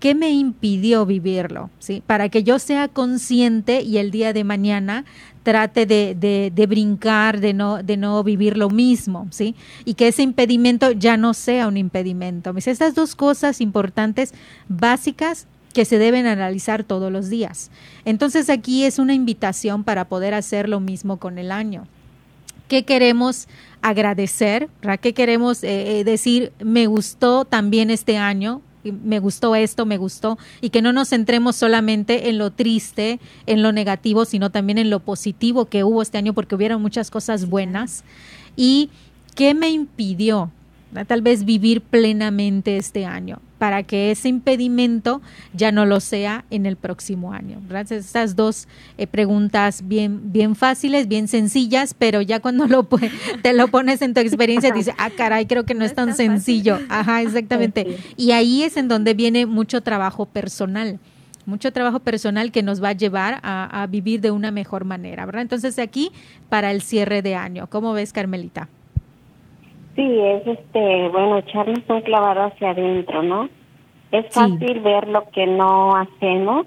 [0.02, 1.70] ¿Qué me impidió vivirlo?
[1.78, 2.02] ¿Sí?
[2.04, 5.04] Para que yo sea consciente y el día de mañana
[5.44, 6.16] trate de,
[6.52, 9.54] de, brincar, de no, de no vivir lo mismo, ¿sí?
[9.84, 12.52] Y que ese impedimento ya no sea un impedimento.
[12.56, 14.34] Estas dos cosas importantes,
[14.66, 17.70] básicas, que se deben analizar todos los días.
[18.04, 21.86] Entonces aquí es una invitación para poder hacer lo mismo con el año.
[22.66, 23.46] ¿Qué queremos
[23.82, 24.68] agradecer?
[25.00, 26.50] ¿Qué queremos eh, eh, decir?
[26.58, 31.56] Me gustó también este año, me gustó esto, me gustó, y que no nos centremos
[31.56, 36.18] solamente en lo triste, en lo negativo, sino también en lo positivo que hubo este
[36.18, 38.04] año, porque hubieron muchas cosas buenas.
[38.56, 38.90] ¿Y
[39.34, 40.50] qué me impidió?
[41.06, 45.22] Tal vez vivir plenamente este año para que ese impedimento
[45.54, 47.62] ya no lo sea en el próximo año.
[47.68, 48.06] Gracias.
[48.06, 52.86] Estas dos eh, preguntas bien, bien fáciles, bien sencillas, pero ya cuando lo
[53.42, 56.78] te lo pones en tu experiencia dices, ah, caray, creo que no, es tan sencillo.
[56.88, 57.98] Ajá, exactamente.
[58.16, 60.98] Y ahí es en donde viene mucho trabajo personal
[61.44, 65.26] mucho trabajo personal que nos va a llevar a, a, vivir de una mejor manera,
[65.26, 65.42] ¿verdad?
[65.42, 66.12] Entonces aquí
[66.48, 68.68] para el cierre de año, ¿cómo ves, Carmelita?
[69.94, 73.48] Sí, es este, bueno, echarnos un clavado hacia adentro, ¿no?
[74.10, 76.66] Es fácil ver lo que no hacemos,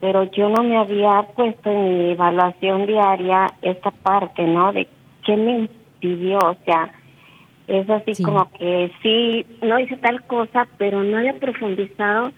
[0.00, 4.72] pero yo no me había puesto en mi evaluación diaria esta parte, ¿no?
[4.72, 4.86] De
[5.24, 6.90] qué me impidió, o sea,
[7.66, 12.32] es así como que sí, no hice tal cosa, pero no había profundizado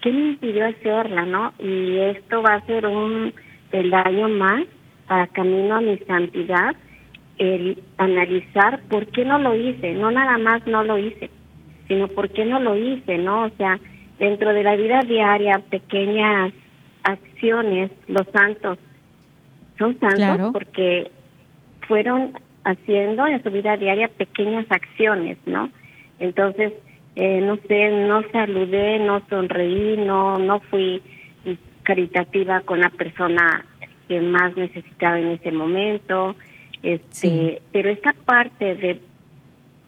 [0.00, 1.52] qué me impidió hacerla, ¿no?
[1.58, 3.32] Y esto va a ser un
[3.70, 4.64] peldaño más
[5.06, 6.74] para camino a mi santidad
[7.42, 11.28] el analizar por qué no lo hice, no nada más no lo hice,
[11.88, 13.46] sino por qué no lo hice, ¿no?
[13.46, 13.80] O sea,
[14.20, 16.52] dentro de la vida diaria, pequeñas
[17.02, 18.78] acciones, los santos
[19.76, 21.10] son santos porque
[21.88, 25.68] fueron haciendo en su vida diaria pequeñas acciones, ¿no?
[26.20, 26.72] Entonces,
[27.16, 31.02] eh, no sé, no saludé, no sonreí, no, no fui
[31.82, 33.64] caritativa con la persona
[34.06, 36.36] que más necesitaba en ese momento,
[36.82, 39.00] este, Pero esta parte de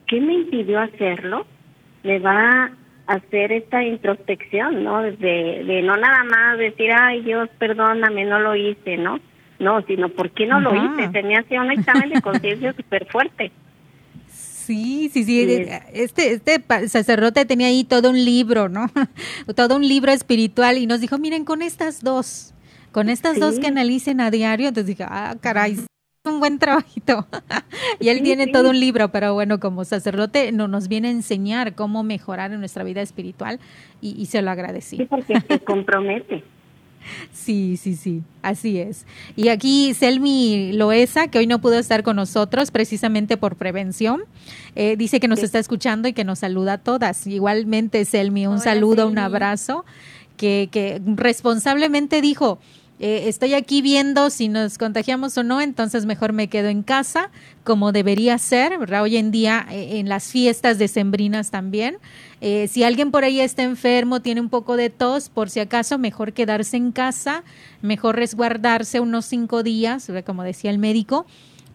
[0.06, 1.46] qué me impidió hacerlo,
[2.02, 2.70] me va
[3.06, 5.02] a hacer esta introspección, ¿no?
[5.02, 9.18] De, de no nada más decir, ay Dios, perdóname, no lo hice, ¿no?
[9.58, 11.08] No, sino por qué no lo hice.
[11.08, 13.52] Tenía así un examen de conciencia súper fuerte.
[14.28, 15.66] Sí, sí, sí.
[15.92, 18.90] Este, este sacerdote tenía ahí todo un libro, ¿no?
[19.54, 22.54] todo un libro espiritual y nos dijo, miren, con estas dos,
[22.90, 25.76] con estas dos que analicen a diario, entonces dije, ah, caray,
[26.24, 27.26] un buen trabajito.
[28.00, 31.74] y él tiene todo un libro, pero bueno, como sacerdote no, nos viene a enseñar
[31.74, 33.60] cómo mejorar en nuestra vida espiritual
[34.00, 34.96] y, se lo agradecí.
[34.96, 36.44] Sí, porque se compromete.
[37.34, 39.04] Sí, sí, sí, así es.
[39.36, 44.22] Y aquí Selmi Loesa, que hoy no pudo estar con nosotros precisamente por prevención,
[44.74, 47.26] eh, dice que nos está escuchando y que nos saluda a todas.
[47.26, 49.84] Igualmente, Selmi, un saludo, un abrazo,
[50.38, 52.58] que, que responsablemente dijo,
[53.00, 57.30] eh, estoy aquí viendo si nos contagiamos o no, entonces mejor me quedo en casa,
[57.64, 59.02] como debería ser, ¿verdad?
[59.02, 61.96] Hoy en día eh, en las fiestas decembrinas también.
[62.40, 65.98] Eh, si alguien por ahí está enfermo, tiene un poco de tos, por si acaso,
[65.98, 67.42] mejor quedarse en casa,
[67.82, 71.26] mejor resguardarse unos cinco días, como decía el médico,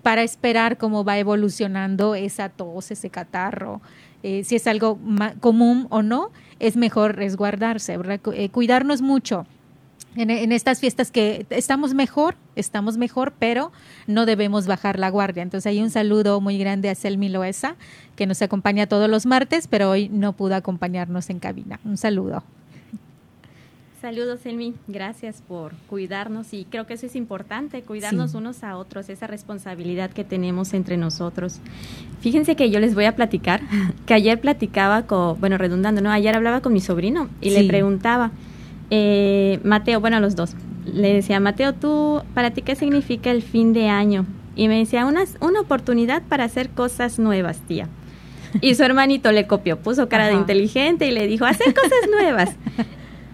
[0.03, 3.81] para esperar cómo va evolucionando esa tos, ese catarro.
[4.21, 4.97] si es algo
[5.41, 8.21] común o no, es mejor resguardarse, ¿verdad?
[8.51, 9.45] cuidarnos mucho
[10.15, 13.71] en, estas fiestas que estamos mejor, estamos mejor, pero
[14.07, 15.43] no debemos bajar la guardia.
[15.43, 17.75] Entonces hay un saludo muy grande a Selmi Loesa,
[18.15, 21.79] que nos acompaña todos los martes, pero hoy no pudo acompañarnos en cabina.
[21.85, 22.43] Un saludo.
[24.01, 24.75] Saludos, Selmi.
[24.87, 30.11] Gracias por cuidarnos y creo que eso es importante, cuidarnos unos a otros, esa responsabilidad
[30.11, 31.59] que tenemos entre nosotros.
[32.21, 33.61] Fíjense que yo les voy a platicar,
[34.05, 36.11] que ayer platicaba con, bueno, redundando, ¿no?
[36.11, 38.31] Ayer hablaba con mi sobrino y le preguntaba,
[38.89, 43.73] eh, Mateo, bueno, los dos, le decía, Mateo, ¿tú, para ti qué significa el fin
[43.73, 44.25] de año?
[44.55, 47.87] Y me decía, una, una oportunidad para hacer cosas nuevas, tía.
[48.61, 52.55] Y su hermanito le copió, puso cara de inteligente y le dijo, hacer cosas nuevas.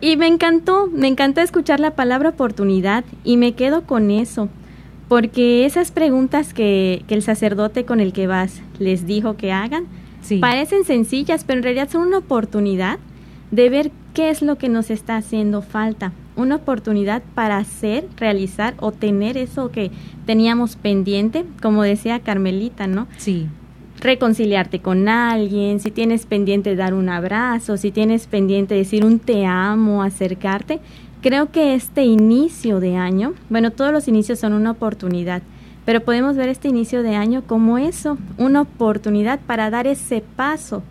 [0.01, 4.49] Y me encantó, me encantó escuchar la palabra oportunidad y me quedo con eso,
[5.07, 9.85] porque esas preguntas que, que el sacerdote con el que vas les dijo que hagan,
[10.41, 12.99] parecen sencillas, pero en realidad son una oportunidad
[13.55, 16.11] de ver qué es lo que nos está haciendo falta.
[16.35, 19.91] Una oportunidad para hacer, realizar o tener eso que
[20.25, 23.07] teníamos pendiente, como decía Carmelita, ¿no?
[23.17, 23.47] Sí.
[24.01, 29.45] Reconciliarte con alguien, si tienes pendiente dar un abrazo, si tienes pendiente decir un te
[29.45, 30.81] amo, acercarte.
[31.21, 35.41] Creo que este inicio de año, bueno, todos los inicios son una oportunidad,
[35.85, 40.83] pero podemos ver este inicio de año como eso, una oportunidad para dar ese paso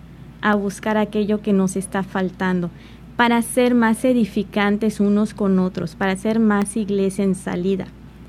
[0.45, 2.71] a buscar aquello que nos está faltando,
[3.17, 7.87] para ser más edificantes unos con otros, para ser más iglesia en salida.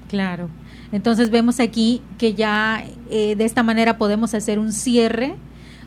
[0.08, 0.48] Claro.
[0.94, 5.36] Entonces vemos aquí que ya eh, de esta manera podemos hacer un cierre,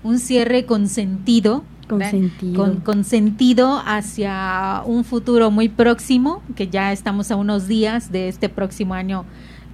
[0.03, 2.79] un cierre con sentido, con sentido.
[2.85, 3.83] con sentido.
[3.87, 9.25] hacia un futuro muy próximo, que ya estamos a unos días de este próximo año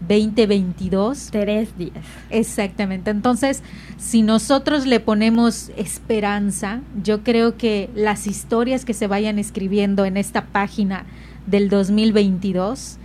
[0.09, 1.29] 2022.
[1.31, 2.05] Tres días.
[2.31, 3.11] Exactamente.
[3.11, 3.63] Entonces,
[3.97, 10.17] si nosotros le ponemos esperanza, yo creo que las historias que se vayan escribiendo en
[10.17, 11.07] esta página
[11.47, 12.99] del 2022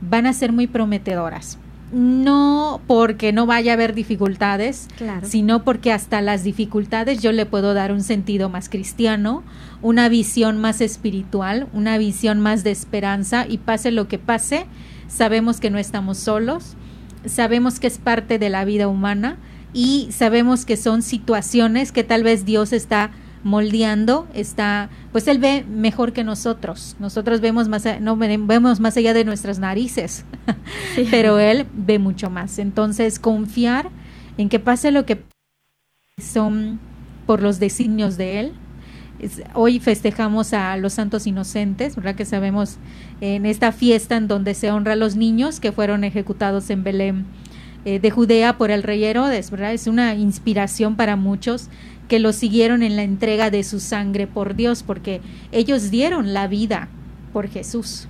[0.00, 1.58] van a ser muy prometedoras.
[1.92, 4.88] no porque no vaya a haber dificultades,
[5.22, 9.42] sino porque hasta las dificultades yo le puedo dar un sentido más cristiano,
[9.82, 14.64] una visión más espiritual, una visión más de esperanza y pase lo que pase,
[15.12, 16.76] sabemos que no estamos solos,
[17.26, 19.36] sabemos que es parte de la vida humana
[19.72, 23.10] y sabemos que son situaciones que tal vez Dios está
[23.44, 26.96] moldeando, está, pues él ve mejor que nosotros.
[27.00, 30.24] Nosotros vemos más, no vemos más allá de nuestras narices,
[31.10, 32.58] pero él ve mucho más.
[32.58, 33.90] Entonces, confiar
[34.38, 35.24] en que pase lo que
[36.18, 36.78] son
[37.26, 38.52] por los designios de él.
[39.54, 42.14] hoy festejamos a los santos inocentes, ¿verdad?
[42.14, 42.78] Que sabemos
[43.22, 47.24] en esta fiesta en donde se honra a los niños que fueron ejecutados en Belén
[47.84, 49.72] eh, de Judea por el rey Herodes, ¿verdad?
[49.72, 51.68] Es una inspiración para muchos
[52.08, 55.20] que lo siguieron en la entrega de su sangre por Dios, porque
[55.52, 56.88] ellos dieron la vida
[57.32, 58.08] por Jesús.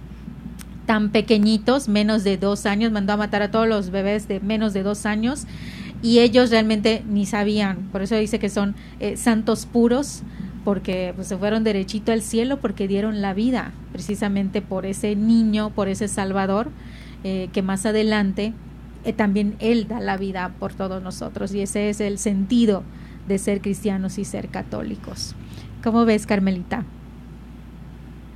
[0.87, 4.73] Tan pequeñitos, menos de dos años, mandó a matar a todos los bebés de menos
[4.73, 5.47] de dos años
[6.01, 10.23] y ellos realmente ni sabían, por eso dice que son eh, santos puros,
[10.65, 15.71] porque pues, se fueron derechito al cielo porque dieron la vida precisamente por ese niño,
[15.71, 16.69] por ese Salvador,
[17.25, 18.53] eh, que más adelante
[19.05, 22.83] eh, también Él da la vida por todos nosotros y ese es el sentido
[23.29, 25.35] de ser cristianos y ser católicos.
[25.83, 26.85] ¿Cómo ves, Carmelita?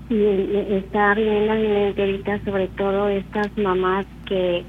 [0.08, 4.64] Sí, está mente ahorita sobre todo estas mamás que,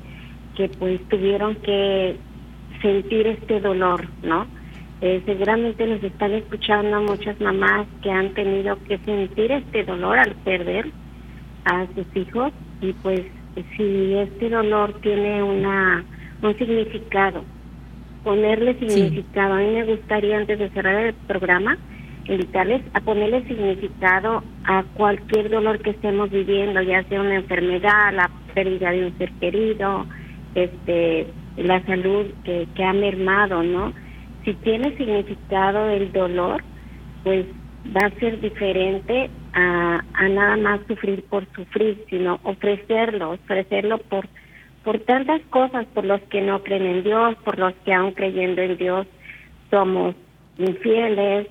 [0.55, 2.18] que pues tuvieron que
[2.82, 4.47] sentir este dolor, ¿no?
[5.02, 10.34] Eh, seguramente nos están escuchando muchas mamás que han tenido que sentir este dolor al
[10.43, 10.91] perder
[11.66, 13.22] a sus hijos y pues
[13.76, 16.04] si este dolor tiene una
[16.41, 17.43] un significado
[18.28, 19.54] ponerle significado.
[19.54, 21.78] A mí me gustaría, antes de cerrar el programa,
[22.26, 28.30] invitarles a ponerle significado a cualquier dolor que estemos viviendo, ya sea una enfermedad, la
[28.54, 30.06] pérdida de un ser querido,
[30.56, 33.93] este, la salud que, que ha mermado, ¿no?
[34.48, 36.64] Si tiene significado el dolor,
[37.26, 37.45] pues
[37.93, 44.26] va a ser diferente a, a nada más sufrir por sufrir, sino ofrecerlo, ofrecerlo por
[44.86, 48.62] por tantas cosas, por los que no creen en Dios, por los que aún creyendo
[48.62, 49.06] en Dios
[49.70, 50.16] somos
[50.58, 51.48] infieles,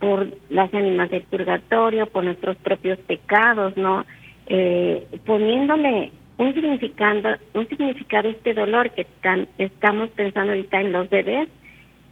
[0.00, 4.04] por las ánimas del purgatorio, por nuestros propios pecados, ¿no?
[4.48, 9.06] Eh, poniéndole un significado, un significado este dolor que
[9.58, 11.48] estamos pensando ahorita en los bebés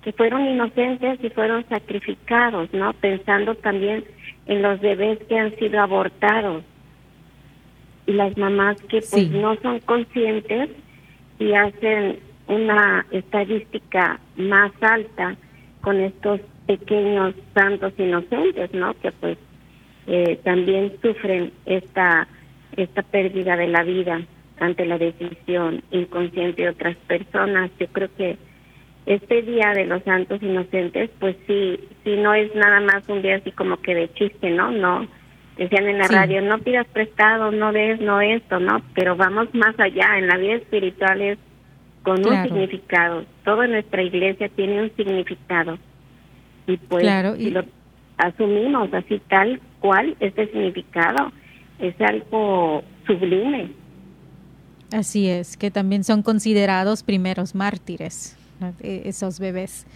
[0.03, 2.93] que fueron inocentes y fueron sacrificados, ¿no?
[2.95, 4.05] Pensando también
[4.47, 6.65] en los bebés que han sido abortados,
[8.07, 10.71] y las mamás que pues no son conscientes
[11.39, 15.37] y hacen una estadística más alta
[15.81, 18.95] con estos pequeños santos inocentes, ¿no?
[18.95, 19.39] Que pues
[20.07, 22.27] eh, también sufren esta
[22.77, 24.23] esta pérdida de la vida
[24.59, 27.71] ante la decisión inconsciente de otras personas.
[27.79, 28.39] Yo creo que
[29.07, 33.37] este día de los santos inocentes, pues sí, sí no es nada más un día
[33.37, 34.71] así como que de chiste, ¿no?
[34.71, 35.07] No,
[35.57, 38.83] decían en la radio, no pidas prestado, no des, no esto, ¿no?
[38.95, 41.39] Pero vamos más allá, en la vida espiritual es
[42.03, 43.25] con un significado.
[43.45, 45.79] Toda nuestra iglesia tiene un significado.
[46.67, 47.05] Y pues
[47.39, 47.51] y...
[47.51, 47.65] lo
[48.19, 51.33] asumimos así tal cual, este significado
[51.79, 53.71] es algo sublime.
[54.93, 58.37] Así es, que también son considerados primeros mártires,
[58.81, 59.87] e-, esos bebés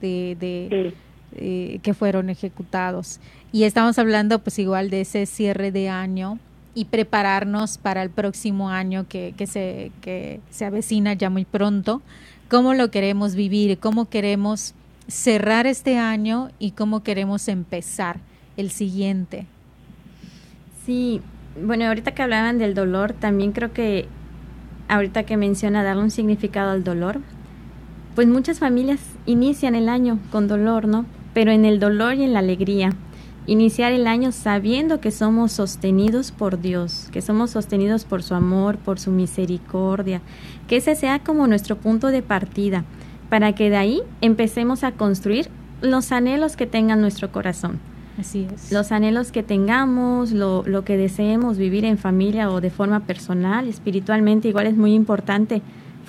[0.00, 0.94] de, de
[1.34, 3.20] eh, que fueron ejecutados.
[3.52, 6.38] Y estamos hablando pues igual de ese cierre de año
[6.74, 12.02] y prepararnos para el próximo año que, que, se, que se avecina ya muy pronto.
[12.48, 13.78] ¿Cómo lo queremos vivir?
[13.78, 14.74] ¿Cómo queremos
[15.08, 18.18] cerrar este año y cómo queremos empezar
[18.56, 19.46] el siguiente?
[20.84, 21.20] Sí,
[21.62, 24.06] bueno, ahorita que hablaban del dolor, también creo que
[24.88, 27.20] ahorita que menciona darle un significado al dolor,
[28.14, 31.06] pues muchas familias inician el año con dolor, ¿no?
[31.34, 32.90] pero en el dolor y en la alegría.
[33.46, 38.78] Iniciar el año sabiendo que somos sostenidos por Dios, que somos sostenidos por su amor,
[38.78, 40.20] por su misericordia,
[40.68, 42.84] que ese sea como nuestro punto de partida,
[43.28, 45.48] para que de ahí empecemos a construir
[45.80, 47.80] los anhelos que tenga nuestro corazón.
[48.20, 48.70] Así es.
[48.70, 53.66] Los anhelos que tengamos, lo, lo que deseemos vivir en familia o de forma personal,
[53.66, 55.62] espiritualmente, igual es muy importante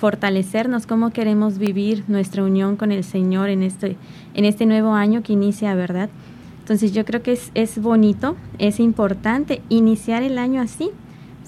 [0.04, 3.96] fortalecernos, cómo queremos vivir nuestra unión con el Señor en este,
[4.34, 6.10] en este nuevo año que inicia, ¿verdad?
[6.58, 10.90] Entonces yo creo que es, es bonito, es importante iniciar el año así,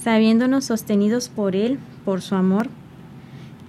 [0.02, 2.68] sabiéndonos sostenidos por Él, por su amor,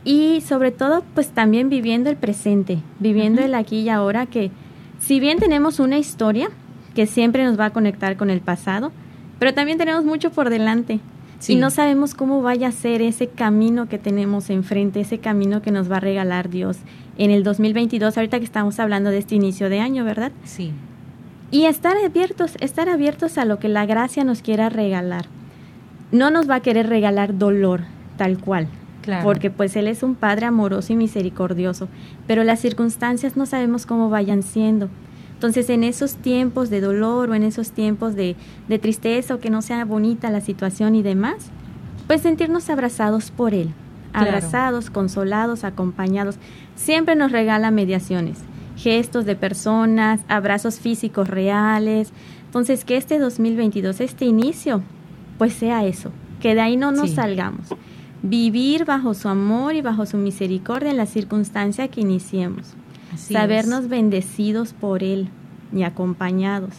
[0.06, 4.52] y sobre todo pues también viviendo el presente, viviendo el aquí y ahora que
[5.00, 6.48] si bien tenemos una historia
[6.96, 8.94] que siempre nos va a conectar con el pasado,
[9.38, 11.02] pero también tenemos mucho por delante.
[11.48, 15.72] Y no sabemos cómo vaya a ser ese camino que tenemos enfrente, ese camino que
[15.72, 16.78] nos va a regalar Dios
[17.18, 20.32] en el 2022, ahorita que estamos hablando de este inicio de año, ¿verdad?
[20.44, 20.72] Sí.
[21.50, 25.26] Y estar abiertos, estar abiertos a lo que la gracia nos quiera regalar.
[26.12, 27.82] No nos va a querer regalar dolor,
[28.18, 28.68] tal cual.
[29.02, 29.24] Claro.
[29.24, 31.88] Porque pues Él es un Padre amoroso y misericordioso,
[32.28, 34.90] pero las circunstancias no sabemos cómo vayan siendo.
[35.38, 38.36] Entonces, en esos tiempos de dolor o en esos tiempos de,
[38.82, 41.52] tristeza o que no sea bonita la situación y demás,
[42.08, 43.70] pues sentirnos abrazados por Él,
[44.14, 46.38] abrazados, consolados, acompañados.
[46.76, 48.40] Siempre nos regala mediaciones,
[48.78, 52.12] gestos de personas, abrazos físicos reales.
[52.46, 54.82] Entonces, que este 2022, este inicio,
[55.38, 56.12] pues sea eso,
[56.42, 57.68] que de ahí no nos salgamos.
[58.24, 62.74] Vivir bajo su amor y bajo su misericordia en la circunstancia que iniciemos
[63.18, 65.30] sabernos bendecidos por Él
[65.74, 66.74] y acompañados.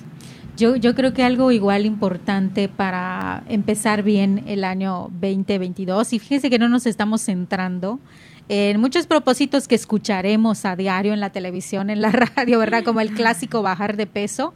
[0.57, 6.51] Yo, yo creo que algo igual importante para empezar bien el año 2022, y fíjense
[6.51, 8.01] que no nos estamos centrando
[8.49, 12.83] en muchos propósitos que escucharemos a diario en la televisión, en la radio, ¿verdad?
[12.83, 14.55] Como el clásico bajar de peso,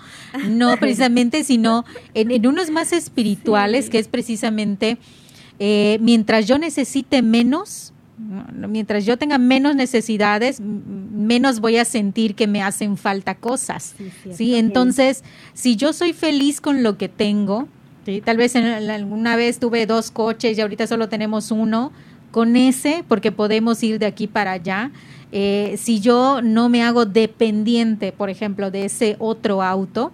[0.48, 4.98] no precisamente, sino en, unos más espirituales, que es precisamente
[5.58, 12.46] eh, mientras yo necesite menos, Mientras yo tenga menos necesidades, menos voy a sentir que
[12.46, 13.94] me hacen falta cosas.
[14.32, 17.68] Sí, entonces, si yo soy feliz con lo que tengo,
[18.24, 21.92] tal vez alguna vez tuve dos coches y ahorita solo tenemos uno,
[22.32, 24.90] con ese, porque podemos ir de aquí para allá.
[25.30, 30.12] Eh, si yo no me hago dependiente, por ejemplo, de ese otro auto,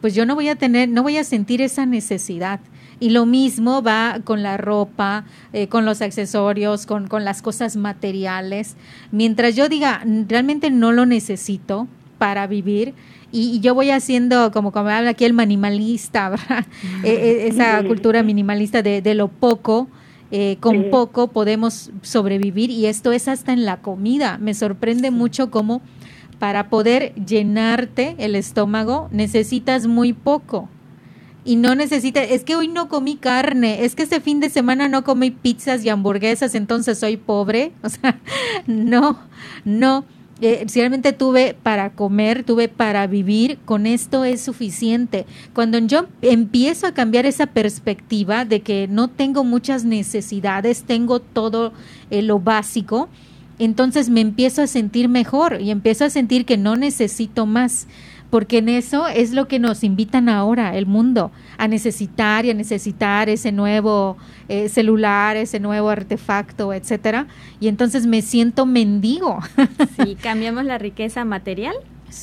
[0.00, 2.60] pues yo no voy a tener, no voy a sentir esa necesidad.
[3.00, 7.76] Y lo mismo va con la ropa, eh, con los accesorios, con, con las cosas
[7.76, 8.76] materiales.
[9.12, 11.86] Mientras yo diga, realmente no lo necesito
[12.18, 12.94] para vivir,
[13.30, 16.34] y, yo voy haciendo, como como habla aquí el minimalista,
[17.04, 19.88] e, e, esa cultura minimalista de, de lo poco,
[20.30, 24.38] eh, con poco podemos sobrevivir y esto es hasta en la comida.
[24.38, 25.80] Me sorprende mucho cómo
[26.38, 30.68] para poder llenarte el estómago necesitas muy poco
[31.48, 34.86] y no necesita, es que hoy no comí carne, es que este fin de semana
[34.86, 37.72] no comí pizzas y hamburguesas, entonces soy pobre.
[37.82, 38.20] O sea,
[38.66, 39.18] no,
[39.64, 40.04] no.
[40.42, 45.24] Eh, realmente tuve para comer, tuve para vivir, con esto es suficiente.
[45.54, 51.72] Cuando yo empiezo a cambiar esa perspectiva de que no tengo muchas necesidades, tengo todo
[52.10, 53.08] eh, lo básico,
[53.58, 57.86] entonces me empiezo a sentir mejor y empiezo a sentir que no necesito más
[58.30, 62.54] porque en eso es lo que nos invitan ahora el mundo, a necesitar y a
[62.54, 64.16] necesitar ese nuevo
[64.48, 67.26] eh, celular, ese nuevo artefacto, etcétera,
[67.60, 69.38] y entonces me siento mendigo.
[70.04, 71.74] Sí, cambiamos la riqueza material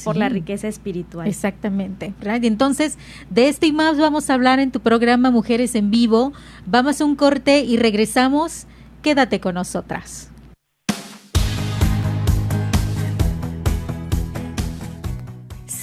[0.04, 1.28] por la riqueza espiritual.
[1.28, 2.14] Exactamente.
[2.24, 2.98] Entonces,
[3.30, 6.34] de esto y más vamos a hablar en tu programa Mujeres en Vivo.
[6.66, 8.66] Vamos a un corte y regresamos.
[9.02, 10.32] Quédate con nosotras.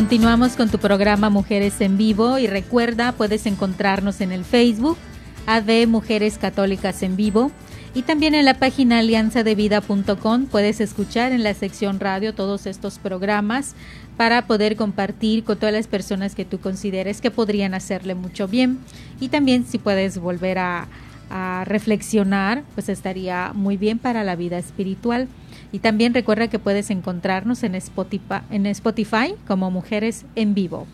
[0.00, 4.96] Continuamos con tu programa Mujeres en Vivo y recuerda, puedes encontrarnos en el Facebook
[5.46, 7.52] AD Mujeres Católicas en Vivo
[7.92, 13.74] y también en la página alianzadevida.com puedes escuchar en la sección radio todos estos programas
[14.16, 18.78] para poder compartir con todas las personas que tú consideres que podrían hacerle mucho bien
[19.20, 20.88] y también si puedes volver a,
[21.28, 25.28] a reflexionar, pues estaría muy bien para la vida espiritual.
[25.72, 30.86] Y también recuerda que puedes encontrarnos en Spotify, en Spotify como Mujeres en Vivo.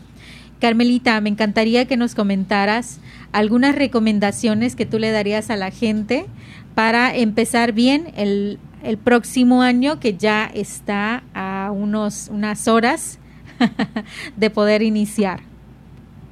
[0.59, 2.99] Carmelita, me encantaría que nos comentaras
[3.31, 6.25] algunas recomendaciones que tú le darías a la gente
[6.73, 13.19] para empezar bien el, el próximo año que ya está a unos, unas horas
[14.35, 15.41] de poder iniciar.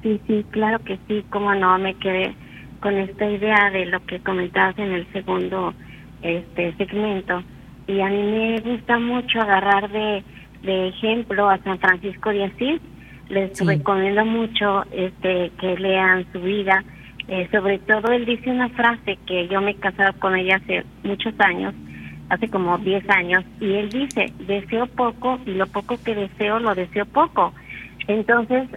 [0.02, 2.34] Sí, sí, claro que sí, cómo no, me quedé
[2.80, 5.74] con esta idea de lo que comentabas en el segundo
[6.22, 7.42] este segmento
[7.86, 10.24] y a mí me gusta mucho agarrar de,
[10.62, 12.80] de ejemplo a San Francisco de Asís.
[13.28, 16.84] Les recomiendo mucho este que lean su vida.
[17.28, 20.84] Eh, sobre todo él dice una frase que yo me he casado con ella hace
[21.02, 21.74] muchos años
[22.28, 26.74] hace como 10 años y él dice deseo poco y lo poco que deseo lo
[26.74, 27.52] deseo poco
[28.08, 28.68] entonces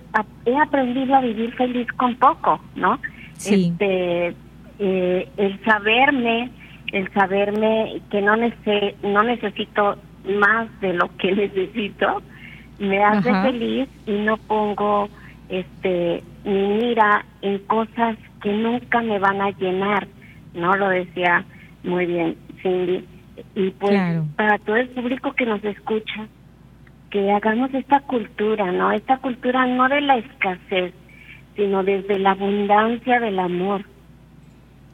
[0.45, 2.99] he aprendido a vivir feliz con poco no
[3.33, 3.71] sí.
[3.71, 4.35] este
[4.79, 6.49] eh, el saberme
[6.91, 12.21] el saberme que no no necesito más de lo que necesito
[12.79, 15.09] me hace feliz y no pongo
[15.49, 20.07] este mi mira en cosas que nunca me van a llenar,
[20.53, 20.73] ¿no?
[20.75, 21.43] Lo decía
[21.83, 23.05] muy bien Cindy.
[23.55, 23.99] Y pues
[24.35, 26.27] para todo el público que nos escucha,
[27.09, 28.91] que hagamos esta cultura, ¿no?
[28.91, 30.93] Esta cultura no de la escasez,
[31.55, 33.83] sino desde la abundancia del amor.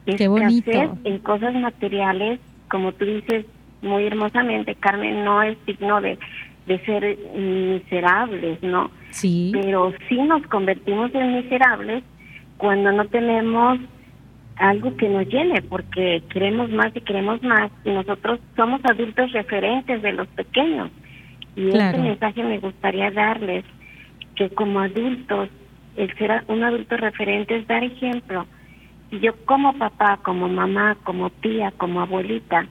[0.06, 0.70] Qué bonito.
[1.04, 3.46] en cosas materiales, como tú dices
[3.82, 6.18] muy hermosamente, Carmen, no es signo de
[6.66, 8.90] de ser miserables, ¿no?
[9.10, 9.52] Sí.
[9.54, 12.02] Pero sí nos convertimos en miserables
[12.56, 13.78] cuando no tenemos
[14.56, 20.02] algo que nos llene, porque queremos más y queremos más, y nosotros somos adultos referentes
[20.02, 20.90] de los pequeños.
[21.54, 23.64] Y este mensaje me gustaría darles,
[24.34, 25.48] que como adultos,
[25.96, 28.46] el ser un adulto referente es dar ejemplo.
[29.10, 32.66] Y yo como papá, como mamá, como tía, como abuelita,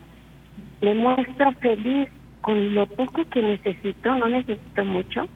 [0.81, 2.09] le muestro feliz
[2.41, 5.27] con lo poco que necesito, no necesito mucho,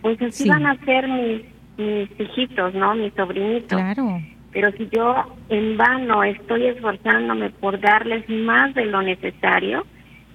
[0.00, 1.42] pues así van a ser mis,
[1.76, 2.94] mis hijitos, ¿no?
[2.94, 3.78] Mis sobrinitos.
[3.78, 4.20] Claro.
[4.52, 9.84] Pero si yo en vano estoy esforzándome por darles más de lo necesario,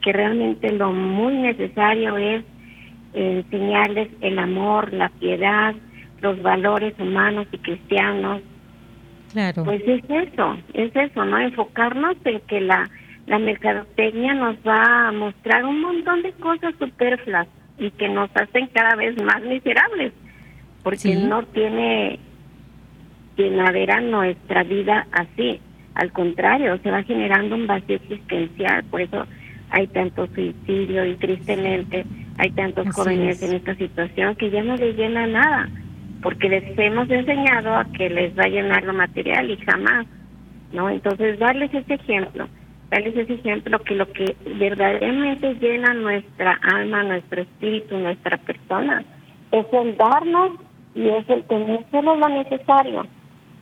[0.02, 2.44] que realmente lo muy necesario es
[3.14, 5.74] enseñarles el amor, la piedad,
[6.22, 8.42] los valores humanos y cristianos.
[9.32, 9.64] Claro.
[9.64, 11.38] Pues es eso, es eso, ¿no?
[11.38, 12.90] Enfocarnos en que la
[13.30, 18.68] la mercadotecnia nos va a mostrar un montón de cosas superfluas y que nos hacen
[18.74, 20.14] cada vez más miserables,
[20.82, 22.18] porque no tiene
[23.38, 25.62] llenadera nuestra vida así.
[25.94, 29.28] Al contrario, se va generando un vacío existencial, por eso
[29.70, 32.06] hay tanto suicidio y tristemente
[32.40, 35.70] hay tantos jóvenes en esta situación que ya no les llena nada,
[36.22, 40.06] porque les hemos enseñado a que les va a llenar lo material y jamás,
[40.74, 40.90] ¿no?
[40.90, 42.48] Entonces, darles ese ejemplo
[42.90, 49.04] darles ese ejemplo que lo que verdaderamente llena nuestra alma, nuestro espíritu, nuestra persona,
[49.52, 50.52] es el darnos
[50.96, 53.06] y es el tener solo lo necesario,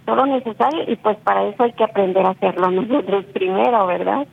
[0.06, 4.28] solo necesario y pues para eso hay que aprender a hacerlo nosotros primero, ¿verdad?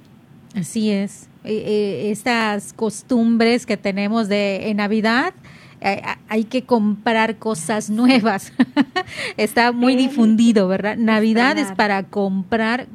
[0.57, 1.29] Así es.
[1.45, 5.35] Eh, eh, estas costumbres que tenemos de en Navidad,
[6.29, 8.53] hay que comprar cosas nuevas.
[9.37, 10.97] Está muy difundido, ¿verdad?
[10.97, 12.87] Navidad es para comprar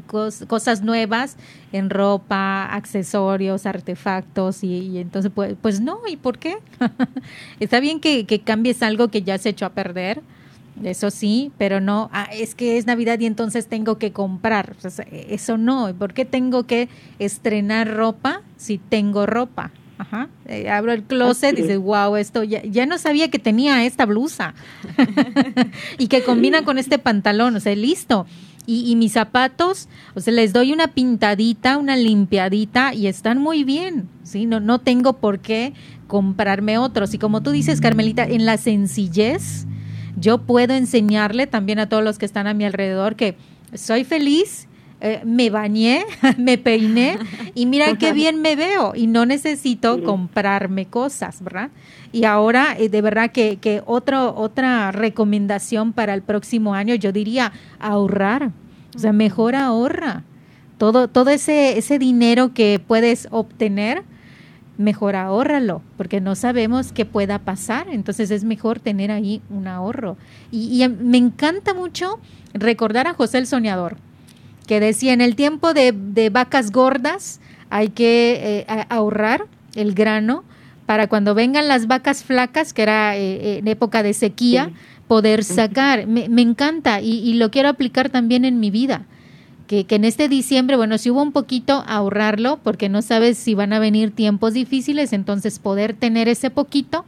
[0.47, 1.37] cosas nuevas
[1.71, 6.57] en ropa, accesorios, artefactos y, entonces pues, pues no, ¿y por qué?
[7.59, 10.23] Está bien que, que cambies algo que ya se echó a perder,
[10.83, 14.75] eso sí, pero no, ah, es que es Navidad y entonces tengo que comprar.
[15.11, 16.87] eso no, ¿por qué tengo que
[17.19, 19.71] estrenar ropa si tengo ropa?
[19.99, 20.29] Ajá.
[20.45, 24.05] Eh, abro el closet y dices, wow, esto ya, ya no sabía que tenía esta
[24.05, 24.55] blusa
[25.97, 28.25] y que combina con este pantalón, o sea, listo.
[28.65, 33.63] Y, y, mis zapatos, o sea, les doy una pintadita, una limpiadita y están muy
[33.63, 34.45] bien, ¿sí?
[34.45, 35.73] No, no tengo por qué
[36.07, 37.13] comprarme otros.
[37.13, 39.65] Y como tú dices, Carmelita, en la sencillez,
[40.17, 43.35] yo puedo enseñarle también a todos los que están a mi alrededor que
[43.73, 44.68] soy feliz
[45.01, 46.05] eh, me bañé,
[46.37, 47.17] me peiné
[47.55, 51.69] y mira qué bien me veo y no necesito comprarme cosas, ¿verdad?
[52.11, 57.53] Y ahora, eh, de verdad que, que otra recomendación para el próximo año, yo diría
[57.79, 58.51] ahorrar,
[58.95, 60.23] o sea, mejor ahorra.
[60.77, 64.03] Todo, todo ese, ese dinero que puedes obtener,
[64.77, 70.17] mejor ahórralo, porque no sabemos qué pueda pasar, entonces es mejor tener ahí un ahorro.
[70.51, 72.19] Y, y me encanta mucho
[72.53, 73.97] recordar a José el Soñador,
[74.69, 77.41] que decía, en el tiempo de, vacas gordas
[77.71, 80.43] hay que eh, ahorrar el grano
[80.85, 84.69] para cuando vengan las vacas flacas, que era eh, eh, en época de sequía,
[85.07, 86.05] poder sacar.
[86.05, 89.07] Me, encanta y, lo quiero aplicar también en mi vida.
[89.65, 93.55] que, que, en este diciembre, bueno, si hubo un poquito, ahorrarlo, porque no sabes si
[93.55, 97.05] van a venir tiempos difíciles, entonces poder tener ese poquito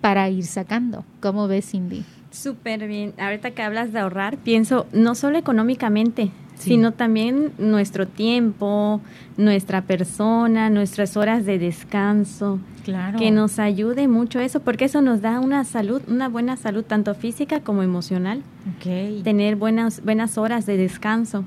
[0.00, 1.04] para ir sacando.
[1.20, 2.04] ¿Cómo ves, Cindy?
[2.30, 3.12] Súper bien.
[3.18, 6.30] Ahorita que hablas de ahorrar, pienso no solo económicamente,
[6.62, 9.00] sino también nuestro tiempo,
[9.36, 12.58] nuestra persona, nuestras horas de descanso.
[12.84, 13.18] Claro.
[13.18, 17.14] Que nos ayude mucho eso, porque eso nos da una salud, una buena salud, tanto
[17.14, 18.42] física como emocional.
[18.78, 19.22] Okay.
[19.22, 21.44] Tener buenas, buenas horas de descanso.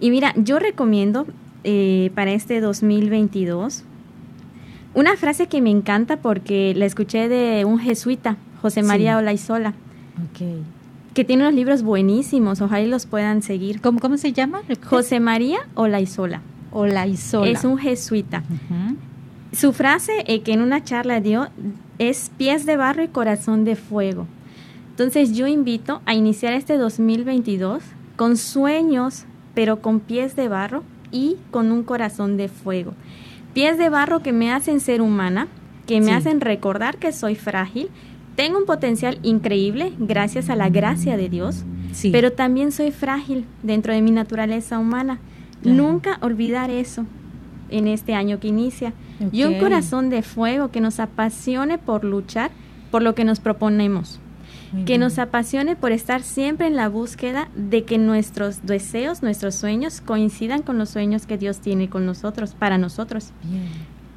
[0.00, 1.26] Y mira, yo recomiendo
[1.64, 3.84] eh, para este 2022
[4.94, 9.74] una frase que me encanta porque la escuché de un jesuita, José María Olaizola.
[10.30, 10.62] Okay
[11.14, 13.80] que tiene unos libros buenísimos, ojalá los puedan seguir.
[13.80, 14.62] ¿Cómo, cómo se llama?
[14.84, 16.42] José María Olaizola.
[16.72, 17.50] Olaizola.
[17.50, 18.42] Es un jesuita.
[19.52, 21.48] Su frase eh, que en una charla dio
[22.00, 24.26] es pies de barro y corazón de fuego.
[24.90, 27.82] Entonces yo invito a iniciar este 2022
[28.16, 32.94] con sueños, pero con pies de barro y con un corazón de fuego.
[33.54, 35.46] Pies de barro que me hacen ser humana,
[35.86, 37.88] que me hacen recordar que soy frágil,
[38.36, 41.64] tengo un potencial increíble gracias a la gracia de Dios,
[42.10, 45.20] pero también soy frágil dentro de mi naturaleza humana.
[45.62, 47.06] Nunca olvidar eso
[47.70, 48.92] en este año que inicia.
[49.32, 52.50] Y un corazón de fuego que nos apasione por luchar
[52.90, 54.20] por lo que nos proponemos.
[54.86, 60.00] que nos apasione por estar siempre en la búsqueda de que nuestros deseos, nuestros sueños
[60.00, 63.30] coincidan con los sueños que Dios tiene con nosotros, para nosotros.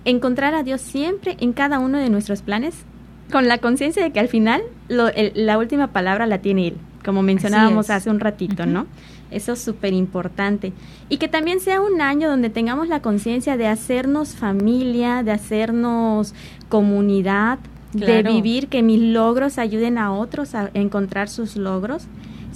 [0.04, 2.86] Encontrar a Dios siempre en cada uno de nuestros planes
[3.32, 7.90] con la conciencia de que al final la última palabra la tiene él, como mencionábamos
[7.90, 8.88] hace un ratito, ¿no?
[9.30, 10.72] Eso es súper importante.
[11.10, 16.34] Y que también sea un año donde tengamos la conciencia de hacernos familia, de hacernos
[16.70, 17.60] comunidad,
[17.92, 22.08] de vivir, que mis logros ayuden a otros a encontrar sus logros,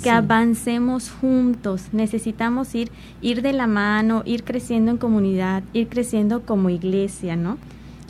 [0.01, 1.89] que avancemos juntos.
[1.91, 2.89] Necesitamos ir,
[3.21, 7.57] ir de la mano, ir creciendo en comunidad, ir creciendo como iglesia, ¿no?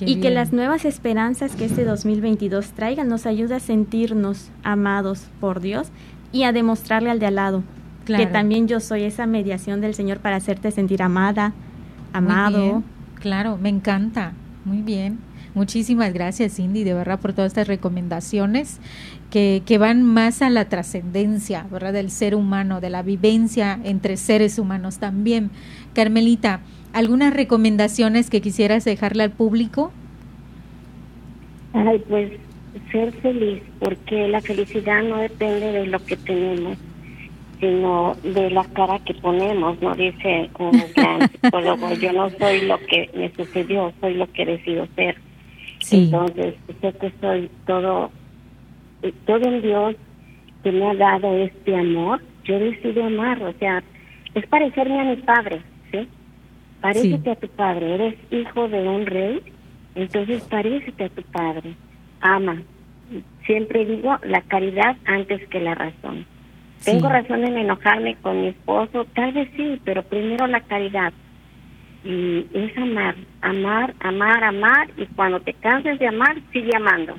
[0.02, 5.62] Y que las nuevas esperanzas que este 2022 traigan nos ayude a sentirnos amados por
[5.62, 5.90] Dios
[6.32, 7.64] y a demostrarle al de al lado
[8.06, 11.54] que también yo soy esa mediación del Señor para hacerte sentir amada,
[12.14, 12.84] amado.
[13.16, 14.34] Claro, me encanta.
[14.66, 15.20] Muy bien.
[15.54, 18.80] Muchísimas gracias, Cindy, de verdad, por todas estas recomendaciones
[19.30, 24.16] que, que van más a la trascendencia, ¿verdad?, del ser humano, de la vivencia entre
[24.16, 25.52] seres humanos también.
[25.94, 26.62] Carmelita,
[26.94, 29.92] ¿Algunas recomendaciones que quisieras dejarle al público?
[31.74, 32.32] Ay, pues
[32.92, 36.78] ser feliz, porque la felicidad no depende de lo que tenemos,
[37.60, 39.94] sino de la cara que ponemos, ¿no?
[39.96, 44.88] Dice un gran psicólogo, yo no soy lo que me sucedió, soy lo que decido
[44.96, 45.16] ser.
[45.92, 48.12] Entonces, sé que soy todo,
[49.26, 49.96] todo en Dios
[50.64, 53.84] que me ha dado este amor, yo decido amar, o sea,
[54.36, 55.62] es parecerme a mi padre,
[56.82, 57.12] ¿sí?
[57.12, 59.42] Parécete a tu padre, eres hijo de un rey,
[59.96, 61.76] entonces parécete a tu padre,
[62.22, 62.62] ama.
[63.46, 66.26] Siempre digo la caridad antes que la razón.
[66.84, 71.14] Tengo razón en enojarme con mi esposo, tal vez sí, pero primero la caridad.
[72.04, 77.16] Y es amar, amar, amar, amar, y cuando te canses de amar, sigue amando.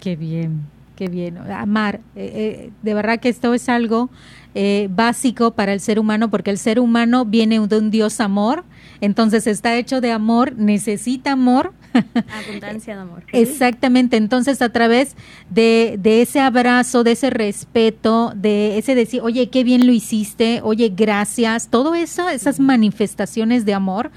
[0.00, 0.60] Qué bien,
[0.94, 1.38] qué bien.
[1.38, 4.10] Amar, eh, eh, de verdad que esto es algo
[4.58, 8.64] eh, básico para el ser humano, porque el ser humano viene de un Dios amor,
[9.02, 11.74] entonces está hecho de amor, necesita amor.
[12.48, 13.24] Abundancia de amor.
[13.32, 15.14] Exactamente, entonces a través
[15.50, 20.62] de, de, ese abrazo, de ese respeto, de ese decir, oye, qué bien lo hiciste,
[20.62, 24.10] oye, gracias, todo eso, esas manifestaciones de amor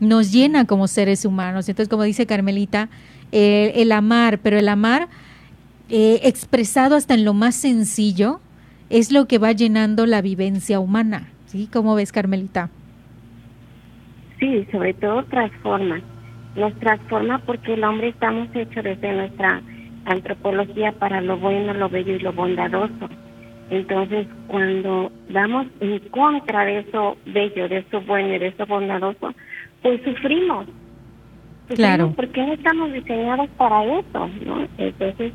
[0.00, 1.68] nos llena como seres humanos.
[1.68, 2.88] Entonces, como dice Carmelita,
[3.32, 5.10] el amar, pero el amar
[5.90, 8.40] eh, expresado hasta en lo más sencillo,
[8.94, 11.26] es lo que va llenando la vivencia humana.
[11.46, 11.68] ¿Sí?
[11.72, 12.70] ¿Cómo ves, Carmelita?
[14.38, 16.00] Sí, sobre todo transforma.
[16.54, 19.60] Nos transforma porque el hombre estamos hechos desde nuestra
[20.04, 23.08] antropología para lo bueno, lo bello y lo bondadoso.
[23.70, 29.34] Entonces, cuando vamos en contra de eso bello, de eso bueno y de eso bondadoso,
[29.82, 30.66] pues sufrimos.
[31.74, 32.12] claro.
[32.14, 34.68] Porque no estamos diseñados para eso, ¿no?
[34.78, 35.32] Entonces,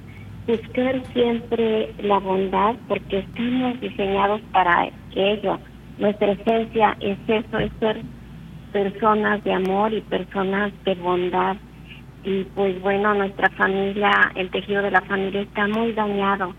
[0.49, 5.59] buscar siempre la bondad porque estamos diseñados para ello.
[5.99, 8.01] Nuestra esencia es eso, es ser
[8.73, 11.55] personas de amor y personas de bondad.
[12.23, 16.55] Y pues bueno, nuestra familia, el tejido de la familia está muy dañado.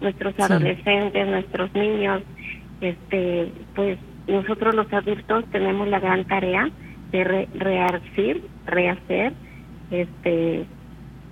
[0.00, 2.22] Nuestros adolescentes, nuestros niños,
[2.80, 6.68] este, pues nosotros los adultos tenemos la gran tarea
[7.12, 9.32] de re rehacer, rehacer,
[9.90, 10.66] este,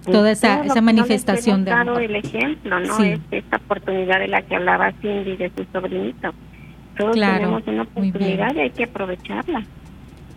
[0.07, 2.99] toda esa, esa manifestación de el ejemplo, ¿no?
[3.03, 6.33] Es esta oportunidad de la que hablaba Cindy de su sobrinito.
[6.97, 9.65] Todos tenemos una oportunidad y hay que aprovecharla.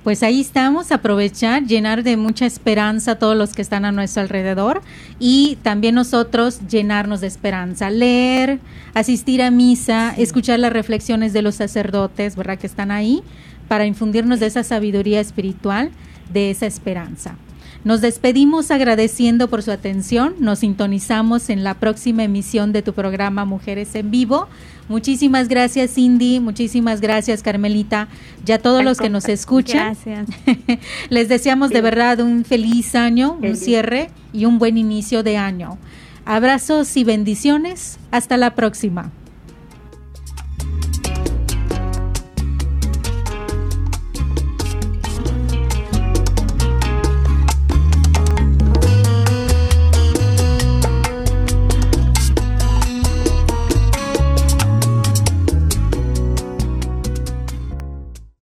[0.04, 4.22] Pues ahí estamos, aprovechar, llenar de mucha esperanza a todos los que están a nuestro
[4.22, 4.82] alrededor
[5.20, 8.60] y también nosotros llenarnos de esperanza, leer,
[8.94, 12.58] asistir a misa, escuchar las reflexiones de los sacerdotes, ¿verdad?
[12.58, 13.22] Que están ahí
[13.68, 15.92] para infundirnos de esa sabiduría espiritual,
[16.32, 17.36] de esa esperanza.
[17.84, 20.36] Nos despedimos agradeciendo por su atención.
[20.40, 24.48] Nos sintonizamos en la próxima emisión de tu programa Mujeres en Vivo.
[24.90, 28.08] Muchísimas gracias Cindy, muchísimas gracias Carmelita,
[28.44, 29.96] ya todos los que nos escuchan.
[29.96, 30.28] Gracias.
[31.10, 35.78] Les deseamos de verdad un feliz año, un cierre y un buen inicio de año.
[36.26, 37.98] Abrazos y bendiciones.
[38.12, 39.12] Hasta la próxima.